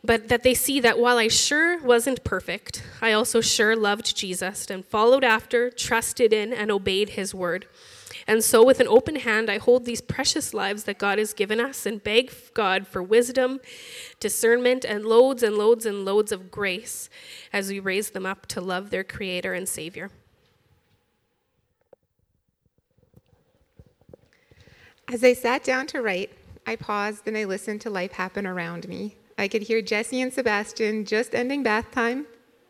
but 0.03 0.29
that 0.29 0.43
they 0.43 0.53
see 0.53 0.79
that 0.79 0.99
while 0.99 1.17
I 1.17 1.27
sure 1.27 1.81
wasn't 1.81 2.23
perfect, 2.23 2.83
I 3.01 3.11
also 3.11 3.41
sure 3.41 3.75
loved 3.75 4.15
Jesus 4.15 4.69
and 4.69 4.85
followed 4.85 5.23
after, 5.23 5.69
trusted 5.69 6.31
in, 6.31 6.53
and 6.53 6.71
obeyed 6.71 7.09
his 7.09 7.35
word. 7.35 7.67
And 8.25 8.43
so, 8.43 8.63
with 8.63 8.79
an 8.79 8.87
open 8.87 9.17
hand, 9.17 9.49
I 9.49 9.57
hold 9.57 9.85
these 9.85 10.01
precious 10.01 10.53
lives 10.53 10.83
that 10.83 10.99
God 10.99 11.17
has 11.17 11.33
given 11.33 11.59
us 11.59 11.85
and 11.85 12.03
beg 12.03 12.31
God 12.53 12.87
for 12.87 13.01
wisdom, 13.01 13.59
discernment, 14.19 14.85
and 14.85 15.05
loads 15.05 15.43
and 15.43 15.57
loads 15.57 15.85
and 15.85 16.05
loads 16.05 16.31
of 16.31 16.51
grace 16.51 17.09
as 17.51 17.69
we 17.69 17.79
raise 17.79 18.11
them 18.11 18.25
up 18.25 18.45
to 18.47 18.61
love 18.61 18.89
their 18.89 19.03
Creator 19.03 19.53
and 19.53 19.67
Savior. 19.67 20.11
As 25.11 25.23
I 25.23 25.33
sat 25.33 25.63
down 25.63 25.87
to 25.87 26.01
write, 26.01 26.31
I 26.67 26.75
paused 26.75 27.27
and 27.27 27.35
I 27.35 27.45
listened 27.45 27.81
to 27.81 27.89
life 27.89 28.11
happen 28.11 28.45
around 28.45 28.87
me. 28.87 29.15
I 29.39 29.47
could 29.47 29.61
hear 29.61 29.81
Jesse 29.81 30.19
and 30.19 30.33
Sebastian 30.33 31.05
just 31.05 31.33
ending 31.33 31.63
bath 31.63 31.91
time. 31.91 32.27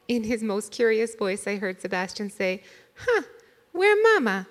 In 0.07 0.23
his 0.23 0.43
most 0.43 0.71
curious 0.71 1.15
voice, 1.15 1.47
I 1.47 1.55
heard 1.55 1.81
Sebastian 1.81 2.29
say, 2.29 2.61
Huh, 2.93 3.23
where 3.71 3.99
mama? 4.13 4.47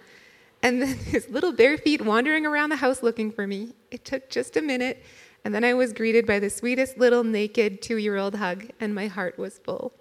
And 0.61 0.83
then 0.83 0.97
his 1.05 1.29
little 1.29 1.53
bare 1.53 1.79
feet 1.79 2.03
wandering 2.03 2.45
around 2.45 2.71
the 2.71 2.77
house 2.77 3.05
looking 3.05 3.31
for 3.31 3.47
me. 3.47 3.77
It 3.93 4.05
took 4.05 4.29
just 4.31 4.57
a 4.57 4.63
minute, 4.63 5.01
and 5.45 5.55
then 5.55 5.63
I 5.63 5.75
was 5.75 5.93
greeted 5.93 6.27
by 6.27 6.41
the 6.41 6.51
sweetest 6.51 6.99
little 6.99 7.23
naked 7.23 7.83
two 7.83 7.99
year 7.99 8.17
old 8.17 8.35
hug, 8.35 8.67
and 8.81 8.97
my 8.97 9.07
heart 9.07 9.39
was 9.39 9.59
full. 9.59 9.93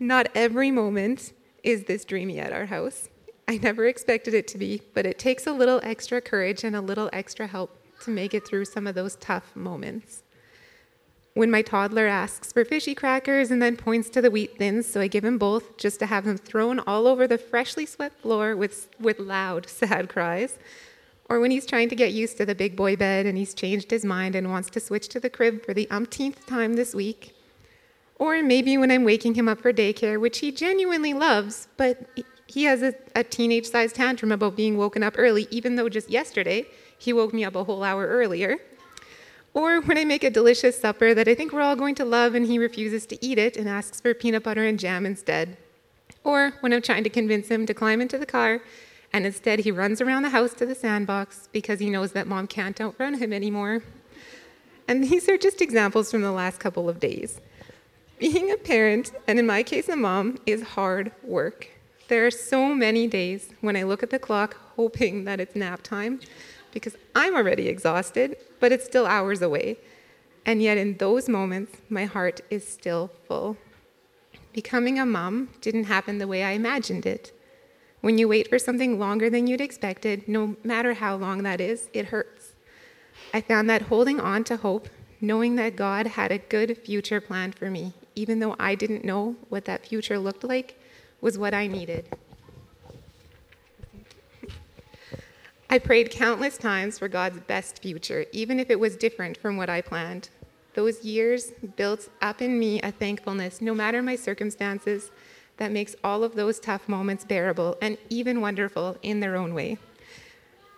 Not 0.00 0.28
every 0.34 0.72
moment 0.72 1.32
is 1.62 1.84
this 1.84 2.04
dreamy 2.04 2.40
at 2.40 2.52
our 2.52 2.66
house. 2.66 3.08
I 3.46 3.58
never 3.58 3.86
expected 3.86 4.34
it 4.34 4.48
to 4.48 4.58
be, 4.58 4.82
but 4.94 5.06
it 5.06 5.20
takes 5.20 5.46
a 5.46 5.52
little 5.52 5.80
extra 5.84 6.20
courage 6.20 6.64
and 6.64 6.74
a 6.74 6.80
little 6.80 7.08
extra 7.12 7.46
help 7.46 7.76
to 8.00 8.10
make 8.10 8.34
it 8.34 8.44
through 8.44 8.64
some 8.64 8.88
of 8.88 8.96
those 8.96 9.14
tough 9.16 9.54
moments. 9.54 10.24
When 11.38 11.52
my 11.52 11.62
toddler 11.62 12.08
asks 12.08 12.52
for 12.52 12.64
fishy 12.64 12.96
crackers 12.96 13.52
and 13.52 13.62
then 13.62 13.76
points 13.76 14.10
to 14.10 14.20
the 14.20 14.28
wheat 14.28 14.58
thins, 14.58 14.88
so 14.88 15.00
I 15.00 15.06
give 15.06 15.24
him 15.24 15.38
both 15.38 15.76
just 15.76 16.00
to 16.00 16.06
have 16.06 16.24
them 16.24 16.36
thrown 16.36 16.80
all 16.80 17.06
over 17.06 17.28
the 17.28 17.38
freshly 17.38 17.86
swept 17.86 18.20
floor 18.22 18.56
with, 18.56 18.88
with 18.98 19.20
loud, 19.20 19.68
sad 19.68 20.08
cries. 20.08 20.58
Or 21.28 21.38
when 21.38 21.52
he's 21.52 21.64
trying 21.64 21.90
to 21.90 21.94
get 21.94 22.12
used 22.12 22.38
to 22.38 22.44
the 22.44 22.56
big 22.56 22.74
boy 22.74 22.96
bed 22.96 23.24
and 23.24 23.38
he's 23.38 23.54
changed 23.54 23.92
his 23.92 24.04
mind 24.04 24.34
and 24.34 24.50
wants 24.50 24.68
to 24.70 24.80
switch 24.80 25.06
to 25.10 25.20
the 25.20 25.30
crib 25.30 25.64
for 25.64 25.72
the 25.72 25.88
umpteenth 25.92 26.44
time 26.44 26.72
this 26.72 26.92
week. 26.92 27.36
Or 28.16 28.42
maybe 28.42 28.76
when 28.76 28.90
I'm 28.90 29.04
waking 29.04 29.36
him 29.36 29.48
up 29.48 29.60
for 29.60 29.72
daycare, 29.72 30.20
which 30.20 30.38
he 30.38 30.50
genuinely 30.50 31.14
loves, 31.14 31.68
but 31.76 32.18
he 32.48 32.64
has 32.64 32.82
a, 32.82 32.94
a 33.14 33.22
teenage 33.22 33.66
sized 33.66 33.94
tantrum 33.94 34.32
about 34.32 34.56
being 34.56 34.76
woken 34.76 35.04
up 35.04 35.14
early, 35.16 35.46
even 35.52 35.76
though 35.76 35.88
just 35.88 36.10
yesterday 36.10 36.66
he 36.98 37.12
woke 37.12 37.32
me 37.32 37.44
up 37.44 37.54
a 37.54 37.62
whole 37.62 37.84
hour 37.84 38.08
earlier. 38.08 38.58
Or 39.58 39.80
when 39.80 39.98
I 39.98 40.04
make 40.04 40.22
a 40.22 40.30
delicious 40.30 40.80
supper 40.80 41.14
that 41.14 41.26
I 41.26 41.34
think 41.34 41.52
we're 41.52 41.62
all 41.62 41.74
going 41.74 41.96
to 41.96 42.04
love 42.04 42.36
and 42.36 42.46
he 42.46 42.60
refuses 42.60 43.06
to 43.06 43.26
eat 43.26 43.38
it 43.38 43.56
and 43.56 43.68
asks 43.68 44.00
for 44.00 44.14
peanut 44.14 44.44
butter 44.44 44.64
and 44.64 44.78
jam 44.78 45.04
instead. 45.04 45.56
Or 46.22 46.52
when 46.60 46.72
I'm 46.72 46.80
trying 46.80 47.02
to 47.02 47.10
convince 47.10 47.48
him 47.48 47.66
to 47.66 47.74
climb 47.74 48.00
into 48.00 48.18
the 48.18 48.24
car 48.24 48.60
and 49.12 49.26
instead 49.26 49.58
he 49.58 49.72
runs 49.72 50.00
around 50.00 50.22
the 50.22 50.28
house 50.28 50.54
to 50.54 50.64
the 50.64 50.76
sandbox 50.76 51.48
because 51.50 51.80
he 51.80 51.90
knows 51.90 52.12
that 52.12 52.28
mom 52.28 52.46
can't 52.46 52.80
outrun 52.80 53.14
him 53.14 53.32
anymore. 53.32 53.82
And 54.86 55.02
these 55.02 55.28
are 55.28 55.36
just 55.36 55.60
examples 55.60 56.08
from 56.08 56.22
the 56.22 56.30
last 56.30 56.60
couple 56.60 56.88
of 56.88 57.00
days. 57.00 57.40
Being 58.20 58.52
a 58.52 58.56
parent, 58.56 59.10
and 59.26 59.40
in 59.40 59.46
my 59.48 59.64
case, 59.64 59.88
a 59.88 59.96
mom, 59.96 60.38
is 60.46 60.62
hard 60.62 61.10
work. 61.24 61.66
There 62.06 62.24
are 62.24 62.30
so 62.30 62.72
many 62.76 63.08
days 63.08 63.50
when 63.60 63.74
I 63.74 63.82
look 63.82 64.04
at 64.04 64.10
the 64.10 64.20
clock 64.20 64.56
hoping 64.76 65.24
that 65.24 65.40
it's 65.40 65.56
nap 65.56 65.82
time 65.82 66.20
because 66.80 66.96
I'm 67.14 67.34
already 67.34 67.68
exhausted, 67.68 68.36
but 68.60 68.72
it's 68.72 68.84
still 68.84 69.06
hours 69.06 69.42
away. 69.42 69.78
And 70.46 70.62
yet, 70.62 70.78
in 70.78 70.96
those 70.96 71.28
moments, 71.28 71.78
my 71.90 72.04
heart 72.04 72.40
is 72.50 72.66
still 72.66 73.10
full. 73.26 73.56
Becoming 74.52 74.98
a 74.98 75.04
mom 75.04 75.50
didn't 75.60 75.84
happen 75.84 76.18
the 76.18 76.26
way 76.26 76.42
I 76.42 76.52
imagined 76.52 77.04
it. 77.04 77.32
When 78.00 78.16
you 78.16 78.28
wait 78.28 78.48
for 78.48 78.58
something 78.58 78.98
longer 78.98 79.28
than 79.28 79.46
you'd 79.46 79.60
expected, 79.60 80.28
no 80.28 80.56
matter 80.62 80.94
how 80.94 81.16
long 81.16 81.42
that 81.42 81.60
is, 81.60 81.88
it 81.92 82.06
hurts. 82.06 82.54
I 83.34 83.40
found 83.40 83.68
that 83.68 83.82
holding 83.82 84.20
on 84.20 84.44
to 84.44 84.56
hope, 84.56 84.88
knowing 85.20 85.56
that 85.56 85.76
God 85.76 86.06
had 86.06 86.30
a 86.30 86.38
good 86.38 86.78
future 86.78 87.20
planned 87.20 87.56
for 87.56 87.70
me, 87.70 87.92
even 88.14 88.38
though 88.38 88.54
I 88.58 88.74
didn't 88.76 89.04
know 89.04 89.36
what 89.48 89.64
that 89.64 89.84
future 89.84 90.18
looked 90.18 90.44
like, 90.44 90.80
was 91.20 91.36
what 91.36 91.52
I 91.52 91.66
needed. 91.66 92.08
I 95.70 95.78
prayed 95.78 96.10
countless 96.10 96.56
times 96.56 96.98
for 96.98 97.08
God's 97.08 97.40
best 97.40 97.82
future, 97.82 98.24
even 98.32 98.58
if 98.58 98.70
it 98.70 98.80
was 98.80 98.96
different 98.96 99.36
from 99.36 99.58
what 99.58 99.68
I 99.68 99.82
planned. 99.82 100.30
Those 100.72 101.04
years 101.04 101.52
built 101.76 102.08
up 102.22 102.40
in 102.40 102.58
me 102.58 102.80
a 102.80 102.90
thankfulness, 102.90 103.60
no 103.60 103.74
matter 103.74 104.00
my 104.00 104.16
circumstances, 104.16 105.10
that 105.58 105.70
makes 105.70 105.94
all 106.02 106.24
of 106.24 106.34
those 106.34 106.58
tough 106.58 106.88
moments 106.88 107.26
bearable 107.26 107.76
and 107.82 107.98
even 108.08 108.40
wonderful 108.40 108.96
in 109.02 109.20
their 109.20 109.36
own 109.36 109.52
way. 109.52 109.76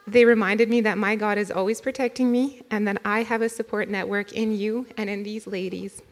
They 0.09 0.25
reminded 0.25 0.69
me 0.69 0.81
that 0.81 0.99
my 0.99 1.15
God 1.15 1.39
is 1.39 1.53
always 1.53 1.81
protecting 1.81 2.33
me 2.33 2.63
and 2.69 2.89
that 2.89 3.01
I 3.05 3.23
have 3.23 3.43
a 3.43 3.49
support 3.49 3.89
network 3.89 4.33
in 4.33 4.59
you 4.59 4.87
and 4.97 5.09
in 5.09 5.23
these 5.23 5.47
ladies 5.47 6.03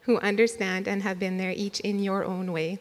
who 0.00 0.18
understand 0.18 0.88
and 0.88 1.02
have 1.02 1.20
been 1.20 1.36
there 1.36 1.52
each 1.54 1.78
in 1.80 2.00
your 2.00 2.24
own 2.24 2.50
way. 2.50 2.80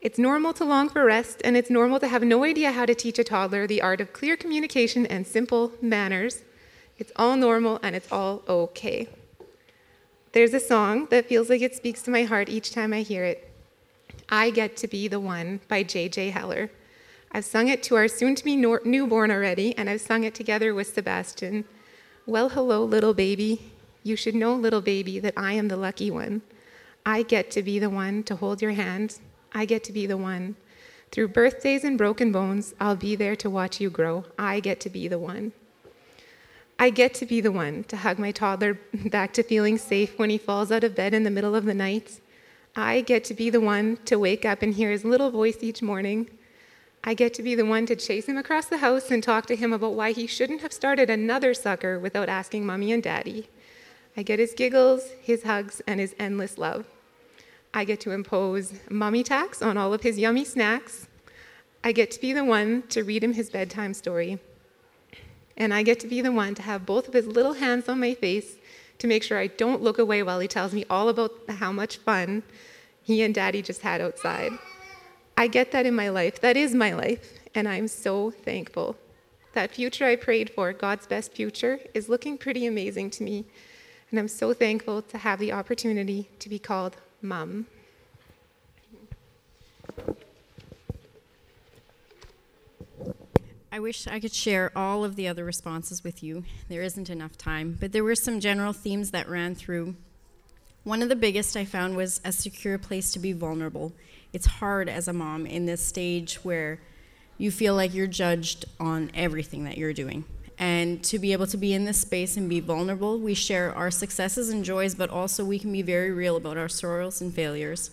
It's 0.00 0.18
normal 0.18 0.54
to 0.54 0.64
long 0.64 0.88
for 0.88 1.04
rest, 1.04 1.42
and 1.44 1.58
it's 1.58 1.68
normal 1.68 2.00
to 2.00 2.08
have 2.08 2.22
no 2.22 2.42
idea 2.44 2.72
how 2.72 2.86
to 2.86 2.94
teach 2.94 3.18
a 3.18 3.24
toddler 3.24 3.66
the 3.66 3.82
art 3.82 4.00
of 4.00 4.14
clear 4.14 4.34
communication 4.34 5.04
and 5.04 5.26
simple 5.26 5.72
manners. 5.82 6.42
It's 6.96 7.12
all 7.16 7.36
normal 7.36 7.78
and 7.82 7.94
it's 7.94 8.10
all 8.10 8.42
okay. 8.48 9.08
There's 10.32 10.54
a 10.54 10.60
song 10.60 11.06
that 11.10 11.26
feels 11.26 11.50
like 11.50 11.60
it 11.60 11.74
speaks 11.74 12.02
to 12.02 12.10
my 12.10 12.22
heart 12.22 12.48
each 12.48 12.72
time 12.72 12.92
I 12.94 13.02
hear 13.02 13.24
it. 13.24 13.52
I 14.28 14.50
Get 14.50 14.76
to 14.78 14.88
Be 14.88 15.06
the 15.08 15.20
One 15.20 15.60
by 15.68 15.82
J.J. 15.82 16.30
Heller. 16.30 16.70
I've 17.32 17.44
sung 17.44 17.68
it 17.68 17.82
to 17.84 17.96
our 17.96 18.08
soon 18.08 18.34
to 18.36 18.44
be 18.44 18.56
newborn 18.56 19.30
already, 19.30 19.76
and 19.76 19.90
I've 19.90 20.00
sung 20.00 20.24
it 20.24 20.34
together 20.34 20.72
with 20.74 20.94
Sebastian. 20.94 21.64
Well, 22.26 22.50
hello, 22.50 22.84
little 22.84 23.12
baby. 23.12 23.70
You 24.02 24.16
should 24.16 24.34
know, 24.34 24.54
little 24.54 24.80
baby, 24.80 25.18
that 25.18 25.34
I 25.36 25.52
am 25.54 25.68
the 25.68 25.76
lucky 25.76 26.10
one. 26.10 26.42
I 27.04 27.22
get 27.22 27.50
to 27.52 27.62
be 27.62 27.78
the 27.78 27.90
one 27.90 28.22
to 28.24 28.36
hold 28.36 28.62
your 28.62 28.72
hand. 28.72 29.18
I 29.52 29.64
get 29.64 29.84
to 29.84 29.92
be 29.92 30.06
the 30.06 30.16
one. 30.16 30.56
Through 31.10 31.28
birthdays 31.28 31.82
and 31.82 31.98
broken 31.98 32.30
bones, 32.30 32.74
I'll 32.78 32.96
be 32.96 33.16
there 33.16 33.34
to 33.36 33.50
watch 33.50 33.80
you 33.80 33.90
grow. 33.90 34.24
I 34.38 34.60
get 34.60 34.78
to 34.80 34.90
be 34.90 35.08
the 35.08 35.18
one. 35.18 35.52
I 36.78 36.90
get 36.90 37.14
to 37.14 37.26
be 37.26 37.40
the 37.40 37.52
one 37.52 37.84
to 37.84 37.96
hug 37.96 38.18
my 38.18 38.30
toddler 38.30 38.78
back 38.94 39.32
to 39.34 39.42
feeling 39.42 39.76
safe 39.76 40.18
when 40.18 40.30
he 40.30 40.38
falls 40.38 40.70
out 40.70 40.84
of 40.84 40.94
bed 40.94 41.12
in 41.12 41.24
the 41.24 41.30
middle 41.30 41.54
of 41.54 41.64
the 41.64 41.74
night. 41.74 42.20
I 42.76 43.00
get 43.00 43.24
to 43.24 43.34
be 43.34 43.50
the 43.50 43.60
one 43.60 43.98
to 44.04 44.18
wake 44.18 44.44
up 44.44 44.62
and 44.62 44.72
hear 44.72 44.90
his 44.90 45.04
little 45.04 45.30
voice 45.30 45.58
each 45.60 45.82
morning. 45.82 46.30
I 47.02 47.14
get 47.14 47.34
to 47.34 47.42
be 47.42 47.54
the 47.54 47.64
one 47.64 47.86
to 47.86 47.96
chase 47.96 48.26
him 48.26 48.36
across 48.36 48.66
the 48.66 48.78
house 48.78 49.10
and 49.10 49.22
talk 49.22 49.46
to 49.46 49.56
him 49.56 49.72
about 49.72 49.94
why 49.94 50.12
he 50.12 50.26
shouldn't 50.26 50.60
have 50.60 50.72
started 50.72 51.10
another 51.10 51.54
sucker 51.54 51.98
without 51.98 52.28
asking 52.28 52.64
mommy 52.64 52.92
and 52.92 53.02
daddy. 53.02 53.48
I 54.16 54.22
get 54.22 54.38
his 54.38 54.52
giggles, 54.52 55.10
his 55.20 55.42
hugs, 55.42 55.82
and 55.86 55.98
his 55.98 56.14
endless 56.18 56.58
love. 56.58 56.86
I 57.72 57.84
get 57.84 58.00
to 58.00 58.10
impose 58.10 58.74
mummy 58.90 59.22
tax 59.22 59.62
on 59.62 59.76
all 59.76 59.94
of 59.94 60.02
his 60.02 60.18
yummy 60.18 60.44
snacks. 60.44 61.06
I 61.84 61.92
get 61.92 62.10
to 62.12 62.20
be 62.20 62.32
the 62.32 62.44
one 62.44 62.82
to 62.88 63.04
read 63.04 63.22
him 63.22 63.34
his 63.34 63.48
bedtime 63.48 63.94
story. 63.94 64.38
And 65.56 65.72
I 65.72 65.82
get 65.82 66.00
to 66.00 66.08
be 66.08 66.20
the 66.20 66.32
one 66.32 66.54
to 66.56 66.62
have 66.62 66.84
both 66.84 67.06
of 67.06 67.14
his 67.14 67.26
little 67.26 67.54
hands 67.54 67.88
on 67.88 68.00
my 68.00 68.14
face 68.14 68.56
to 68.98 69.06
make 69.06 69.22
sure 69.22 69.38
I 69.38 69.46
don't 69.46 69.82
look 69.82 69.98
away 69.98 70.22
while 70.22 70.40
he 70.40 70.48
tells 70.48 70.72
me 70.72 70.84
all 70.90 71.08
about 71.08 71.32
how 71.48 71.72
much 71.72 71.98
fun 71.98 72.42
he 73.02 73.22
and 73.22 73.34
daddy 73.34 73.62
just 73.62 73.82
had 73.82 74.00
outside. 74.00 74.52
I 75.36 75.46
get 75.46 75.72
that 75.72 75.86
in 75.86 75.94
my 75.94 76.10
life. 76.10 76.40
That 76.40 76.56
is 76.56 76.74
my 76.74 76.92
life. 76.92 77.38
And 77.54 77.68
I'm 77.68 77.88
so 77.88 78.30
thankful. 78.30 78.96
That 79.52 79.70
future 79.70 80.04
I 80.04 80.16
prayed 80.16 80.50
for, 80.50 80.72
God's 80.72 81.06
best 81.06 81.32
future, 81.32 81.80
is 81.94 82.08
looking 82.08 82.36
pretty 82.36 82.66
amazing 82.66 83.10
to 83.12 83.22
me. 83.22 83.46
And 84.10 84.18
I'm 84.18 84.28
so 84.28 84.52
thankful 84.52 85.02
to 85.02 85.18
have 85.18 85.38
the 85.38 85.52
opportunity 85.52 86.28
to 86.40 86.48
be 86.48 86.58
called 86.58 86.96
mom. 87.22 87.66
I 93.72 93.78
wish 93.78 94.06
I 94.06 94.18
could 94.18 94.34
share 94.34 94.72
all 94.76 95.04
of 95.04 95.14
the 95.14 95.28
other 95.28 95.44
responses 95.44 96.02
with 96.02 96.22
you. 96.22 96.44
There 96.68 96.82
isn't 96.82 97.08
enough 97.08 97.38
time, 97.38 97.76
but 97.78 97.92
there 97.92 98.02
were 98.02 98.16
some 98.16 98.40
general 98.40 98.72
themes 98.72 99.12
that 99.12 99.28
ran 99.28 99.54
through. 99.54 99.94
One 100.82 101.02
of 101.02 101.08
the 101.08 101.16
biggest 101.16 101.56
I 101.56 101.64
found 101.64 101.96
was 101.96 102.20
a 102.24 102.32
secure 102.32 102.78
place 102.78 103.12
to 103.12 103.18
be 103.18 103.32
vulnerable. 103.32 103.92
It's 104.32 104.46
hard 104.46 104.88
as 104.88 105.06
a 105.06 105.12
mom 105.12 105.46
in 105.46 105.66
this 105.66 105.86
stage 105.86 106.36
where 106.36 106.80
you 107.38 107.50
feel 107.50 107.74
like 107.74 107.94
you're 107.94 108.06
judged 108.06 108.64
on 108.80 109.10
everything 109.14 109.64
that 109.64 109.78
you're 109.78 109.92
doing. 109.92 110.24
And 110.60 111.02
to 111.04 111.18
be 111.18 111.32
able 111.32 111.46
to 111.46 111.56
be 111.56 111.72
in 111.72 111.86
this 111.86 112.02
space 112.02 112.36
and 112.36 112.46
be 112.46 112.60
vulnerable, 112.60 113.18
we 113.18 113.32
share 113.32 113.74
our 113.74 113.90
successes 113.90 114.50
and 114.50 114.62
joys, 114.62 114.94
but 114.94 115.08
also 115.08 115.42
we 115.42 115.58
can 115.58 115.72
be 115.72 115.80
very 115.80 116.12
real 116.12 116.36
about 116.36 116.58
our 116.58 116.68
sorrows 116.68 117.22
and 117.22 117.32
failures. 117.32 117.90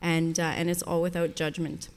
And, 0.00 0.38
uh, 0.38 0.44
and 0.44 0.70
it's 0.70 0.82
all 0.82 1.02
without 1.02 1.34
judgment. 1.34 1.88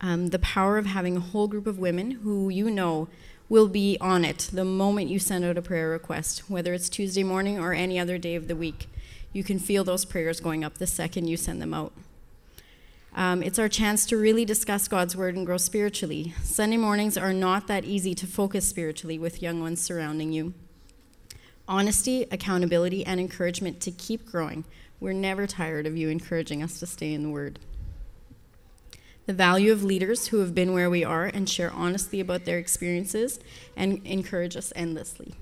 Um, 0.00 0.28
the 0.28 0.38
power 0.38 0.78
of 0.78 0.86
having 0.86 1.18
a 1.18 1.20
whole 1.20 1.48
group 1.48 1.66
of 1.66 1.78
women 1.78 2.12
who 2.12 2.48
you 2.48 2.70
know 2.70 3.08
will 3.50 3.68
be 3.68 3.98
on 4.00 4.24
it 4.24 4.48
the 4.54 4.64
moment 4.64 5.10
you 5.10 5.18
send 5.18 5.44
out 5.44 5.58
a 5.58 5.62
prayer 5.62 5.90
request, 5.90 6.48
whether 6.48 6.72
it's 6.72 6.88
Tuesday 6.88 7.22
morning 7.22 7.58
or 7.58 7.74
any 7.74 7.98
other 7.98 8.16
day 8.16 8.34
of 8.34 8.48
the 8.48 8.56
week. 8.56 8.88
You 9.34 9.44
can 9.44 9.58
feel 9.58 9.84
those 9.84 10.06
prayers 10.06 10.40
going 10.40 10.64
up 10.64 10.78
the 10.78 10.86
second 10.86 11.28
you 11.28 11.36
send 11.36 11.60
them 11.60 11.74
out. 11.74 11.92
Um, 13.16 13.44
it's 13.44 13.60
our 13.60 13.68
chance 13.68 14.06
to 14.06 14.16
really 14.16 14.44
discuss 14.44 14.88
God's 14.88 15.14
Word 15.14 15.36
and 15.36 15.46
grow 15.46 15.56
spiritually. 15.56 16.34
Sunday 16.42 16.76
mornings 16.76 17.16
are 17.16 17.32
not 17.32 17.68
that 17.68 17.84
easy 17.84 18.12
to 18.16 18.26
focus 18.26 18.66
spiritually 18.68 19.20
with 19.20 19.40
young 19.40 19.60
ones 19.60 19.80
surrounding 19.80 20.32
you. 20.32 20.52
Honesty, 21.68 22.26
accountability, 22.32 23.06
and 23.06 23.20
encouragement 23.20 23.80
to 23.82 23.92
keep 23.92 24.26
growing. 24.26 24.64
We're 24.98 25.12
never 25.12 25.46
tired 25.46 25.86
of 25.86 25.96
you 25.96 26.08
encouraging 26.08 26.60
us 26.60 26.80
to 26.80 26.86
stay 26.86 27.14
in 27.14 27.22
the 27.22 27.30
Word. 27.30 27.60
The 29.26 29.32
value 29.32 29.70
of 29.70 29.84
leaders 29.84 30.28
who 30.28 30.40
have 30.40 30.54
been 30.54 30.72
where 30.72 30.90
we 30.90 31.04
are 31.04 31.26
and 31.26 31.48
share 31.48 31.72
honestly 31.72 32.18
about 32.18 32.44
their 32.44 32.58
experiences 32.58 33.38
and 33.76 34.04
encourage 34.04 34.56
us 34.56 34.72
endlessly 34.74 35.34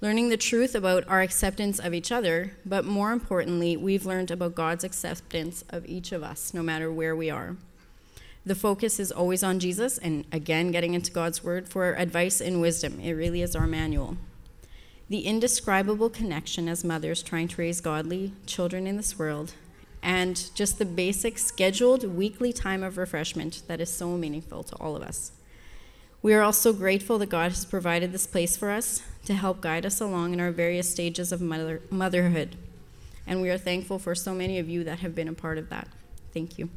learning 0.00 0.30
the 0.30 0.36
truth 0.36 0.74
about 0.74 1.06
our 1.06 1.20
acceptance 1.20 1.78
of 1.78 1.92
each 1.92 2.10
other, 2.10 2.52
but 2.64 2.84
more 2.84 3.12
importantly, 3.12 3.76
we've 3.76 4.06
learned 4.06 4.30
about 4.30 4.54
God's 4.54 4.84
acceptance 4.84 5.62
of 5.68 5.86
each 5.86 6.10
of 6.12 6.22
us, 6.22 6.54
no 6.54 6.62
matter 6.62 6.90
where 6.90 7.14
we 7.14 7.28
are. 7.28 7.56
The 8.46 8.54
focus 8.54 8.98
is 8.98 9.12
always 9.12 9.42
on 9.42 9.58
Jesus, 9.58 9.98
and 9.98 10.24
again, 10.32 10.70
getting 10.70 10.94
into 10.94 11.12
God's 11.12 11.44
Word 11.44 11.68
for 11.68 11.94
advice 11.94 12.40
and 12.40 12.60
wisdom. 12.60 12.98
It 13.00 13.12
really 13.12 13.42
is 13.42 13.54
our 13.54 13.66
manual. 13.66 14.16
The 15.10 15.26
indescribable 15.26 16.08
connection 16.08 16.66
as 16.66 16.82
mothers 16.82 17.22
trying 17.22 17.48
to 17.48 17.60
raise 17.60 17.82
godly 17.82 18.32
children 18.46 18.86
in 18.86 18.96
this 18.96 19.18
world, 19.18 19.52
and 20.02 20.50
just 20.54 20.78
the 20.78 20.86
basic 20.86 21.36
scheduled 21.36 22.04
weekly 22.04 22.54
time 22.54 22.82
of 22.82 22.96
refreshment 22.96 23.62
that 23.66 23.82
is 23.82 23.92
so 23.92 24.16
meaningful 24.16 24.62
to 24.62 24.76
all 24.76 24.96
of 24.96 25.02
us. 25.02 25.32
We 26.22 26.34
are 26.34 26.42
also 26.42 26.72
grateful 26.72 27.18
that 27.18 27.30
God 27.30 27.50
has 27.50 27.64
provided 27.64 28.12
this 28.12 28.26
place 28.26 28.56
for 28.56 28.70
us 28.70 29.02
to 29.24 29.34
help 29.34 29.60
guide 29.60 29.86
us 29.86 30.00
along 30.00 30.34
in 30.34 30.40
our 30.40 30.50
various 30.50 30.90
stages 30.90 31.32
of 31.32 31.40
mother- 31.40 31.80
motherhood. 31.90 32.56
And 33.26 33.40
we 33.40 33.48
are 33.48 33.58
thankful 33.58 33.98
for 33.98 34.14
so 34.14 34.34
many 34.34 34.58
of 34.58 34.68
you 34.68 34.84
that 34.84 34.98
have 34.98 35.14
been 35.14 35.28
a 35.28 35.32
part 35.32 35.56
of 35.56 35.70
that. 35.70 35.88
Thank 36.34 36.58
you. 36.58 36.68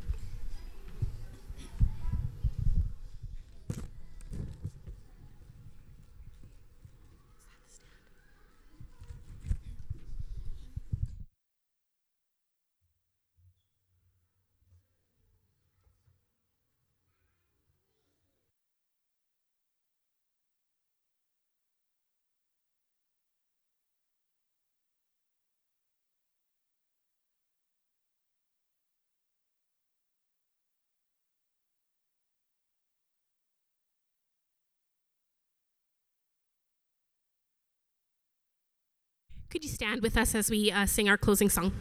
Could 39.54 39.64
you 39.64 39.70
stand 39.70 40.02
with 40.02 40.18
us 40.18 40.34
as 40.34 40.50
we 40.50 40.72
uh, 40.72 40.88
sing 40.88 41.08
our 41.08 41.16
closing 41.16 41.48
song? 41.48 41.72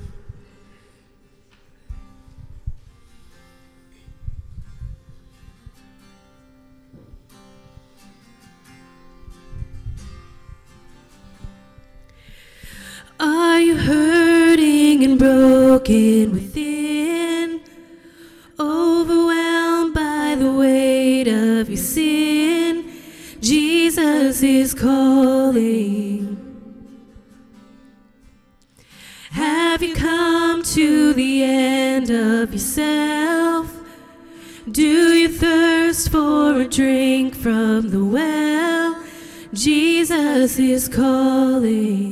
Are 13.19 13.59
you 13.59 13.75
hurting 13.75 15.03
and 15.03 15.19
broken 15.19 16.33
within? 16.33 17.63
Overwhelmed 18.61 19.95
by 19.95 20.37
the 20.39 20.53
weight 20.53 21.27
of 21.27 21.71
your 21.71 21.79
sin? 21.79 22.93
Jesus 23.41 24.43
is 24.43 24.75
calling. 24.75 26.12
The 31.13 31.43
end 31.43 32.11
of 32.11 32.53
yourself? 32.53 33.73
Do 34.71 34.83
you 34.83 35.29
thirst 35.29 36.11
for 36.11 36.61
a 36.61 36.69
drink 36.69 37.35
from 37.35 37.91
the 37.91 38.05
well? 38.05 39.03
Jesus 39.53 40.59
is 40.59 40.89
calling. 40.89 42.12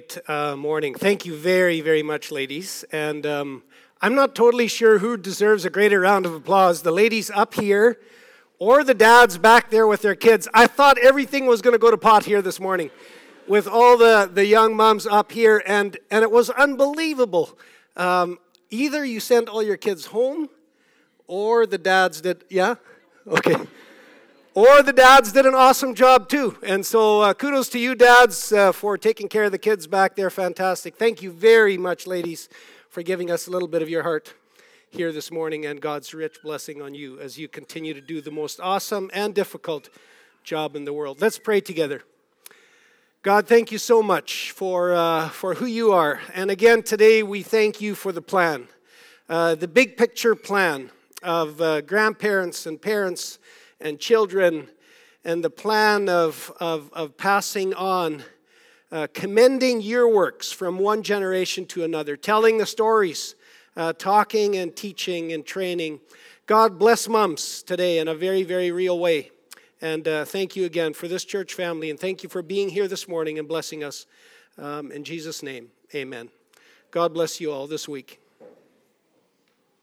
Great 0.00 0.30
uh, 0.30 0.56
morning. 0.56 0.94
Thank 0.94 1.26
you 1.26 1.36
very, 1.36 1.82
very 1.82 2.02
much, 2.02 2.32
ladies. 2.32 2.86
And 2.90 3.26
um, 3.26 3.62
I'm 4.00 4.14
not 4.14 4.34
totally 4.34 4.66
sure 4.66 4.98
who 4.98 5.18
deserves 5.18 5.66
a 5.66 5.70
greater 5.70 6.00
round 6.00 6.24
of 6.24 6.32
applause 6.32 6.80
the 6.80 6.90
ladies 6.90 7.30
up 7.30 7.52
here 7.52 8.00
or 8.58 8.82
the 8.82 8.94
dads 8.94 9.36
back 9.36 9.68
there 9.68 9.86
with 9.86 10.00
their 10.00 10.14
kids. 10.14 10.48
I 10.54 10.66
thought 10.66 10.96
everything 10.96 11.44
was 11.44 11.60
going 11.60 11.74
to 11.74 11.78
go 11.78 11.90
to 11.90 11.98
pot 11.98 12.24
here 12.24 12.40
this 12.40 12.58
morning 12.58 12.90
with 13.46 13.68
all 13.68 13.98
the, 13.98 14.30
the 14.32 14.46
young 14.46 14.74
moms 14.74 15.06
up 15.06 15.32
here, 15.32 15.62
and, 15.66 15.98
and 16.10 16.22
it 16.22 16.30
was 16.30 16.48
unbelievable. 16.48 17.58
Um, 17.94 18.38
either 18.70 19.04
you 19.04 19.20
sent 19.20 19.50
all 19.50 19.62
your 19.62 19.76
kids 19.76 20.06
home 20.06 20.48
or 21.26 21.66
the 21.66 21.76
dads 21.76 22.22
did, 22.22 22.44
yeah? 22.48 22.76
Okay. 23.26 23.56
Or 24.52 24.82
the 24.82 24.92
dads 24.92 25.30
did 25.30 25.46
an 25.46 25.54
awesome 25.54 25.94
job 25.94 26.28
too. 26.28 26.56
And 26.64 26.84
so 26.84 27.20
uh, 27.20 27.34
kudos 27.34 27.68
to 27.68 27.78
you, 27.78 27.94
dads, 27.94 28.52
uh, 28.52 28.72
for 28.72 28.98
taking 28.98 29.28
care 29.28 29.44
of 29.44 29.52
the 29.52 29.58
kids 29.58 29.86
back 29.86 30.16
there. 30.16 30.28
Fantastic. 30.28 30.96
Thank 30.96 31.22
you 31.22 31.30
very 31.30 31.78
much, 31.78 32.04
ladies, 32.04 32.48
for 32.88 33.04
giving 33.04 33.30
us 33.30 33.46
a 33.46 33.52
little 33.52 33.68
bit 33.68 33.80
of 33.80 33.88
your 33.88 34.02
heart 34.02 34.34
here 34.90 35.12
this 35.12 35.30
morning 35.30 35.66
and 35.66 35.80
God's 35.80 36.12
rich 36.12 36.38
blessing 36.42 36.82
on 36.82 36.94
you 36.94 37.20
as 37.20 37.38
you 37.38 37.46
continue 37.46 37.94
to 37.94 38.00
do 38.00 38.20
the 38.20 38.32
most 38.32 38.58
awesome 38.58 39.08
and 39.14 39.36
difficult 39.36 39.88
job 40.42 40.74
in 40.74 40.84
the 40.84 40.92
world. 40.92 41.20
Let's 41.20 41.38
pray 41.38 41.60
together. 41.60 42.02
God, 43.22 43.46
thank 43.46 43.70
you 43.70 43.78
so 43.78 44.02
much 44.02 44.50
for, 44.50 44.92
uh, 44.92 45.28
for 45.28 45.54
who 45.54 45.66
you 45.66 45.92
are. 45.92 46.22
And 46.34 46.50
again, 46.50 46.82
today 46.82 47.22
we 47.22 47.44
thank 47.44 47.80
you 47.80 47.94
for 47.94 48.10
the 48.10 48.22
plan, 48.22 48.66
uh, 49.28 49.54
the 49.54 49.68
big 49.68 49.96
picture 49.96 50.34
plan 50.34 50.90
of 51.22 51.60
uh, 51.60 51.82
grandparents 51.82 52.66
and 52.66 52.82
parents 52.82 53.38
and 53.80 53.98
children, 53.98 54.68
and 55.24 55.44
the 55.44 55.50
plan 55.50 56.08
of, 56.08 56.52
of, 56.60 56.90
of 56.92 57.16
passing 57.16 57.74
on, 57.74 58.22
uh, 58.92 59.06
commending 59.12 59.80
your 59.80 60.08
works 60.08 60.50
from 60.50 60.78
one 60.78 61.02
generation 61.02 61.66
to 61.66 61.84
another, 61.84 62.16
telling 62.16 62.58
the 62.58 62.66
stories, 62.66 63.34
uh, 63.76 63.92
talking 63.92 64.56
and 64.56 64.74
teaching 64.74 65.32
and 65.32 65.44
training. 65.44 66.00
God 66.46 66.78
bless 66.78 67.08
moms 67.08 67.62
today 67.62 67.98
in 67.98 68.08
a 68.08 68.14
very, 68.14 68.42
very 68.42 68.70
real 68.70 68.98
way. 68.98 69.30
And 69.80 70.06
uh, 70.06 70.24
thank 70.24 70.56
you 70.56 70.64
again 70.64 70.92
for 70.92 71.08
this 71.08 71.24
church 71.24 71.54
family, 71.54 71.90
and 71.90 71.98
thank 71.98 72.22
you 72.22 72.28
for 72.28 72.42
being 72.42 72.68
here 72.68 72.88
this 72.88 73.08
morning 73.08 73.38
and 73.38 73.48
blessing 73.48 73.82
us. 73.84 74.06
Um, 74.58 74.92
in 74.92 75.04
Jesus' 75.04 75.42
name, 75.42 75.68
amen. 75.94 76.28
God 76.90 77.14
bless 77.14 77.40
you 77.40 77.52
all 77.52 77.66
this 77.66 77.88
week. 77.88 78.20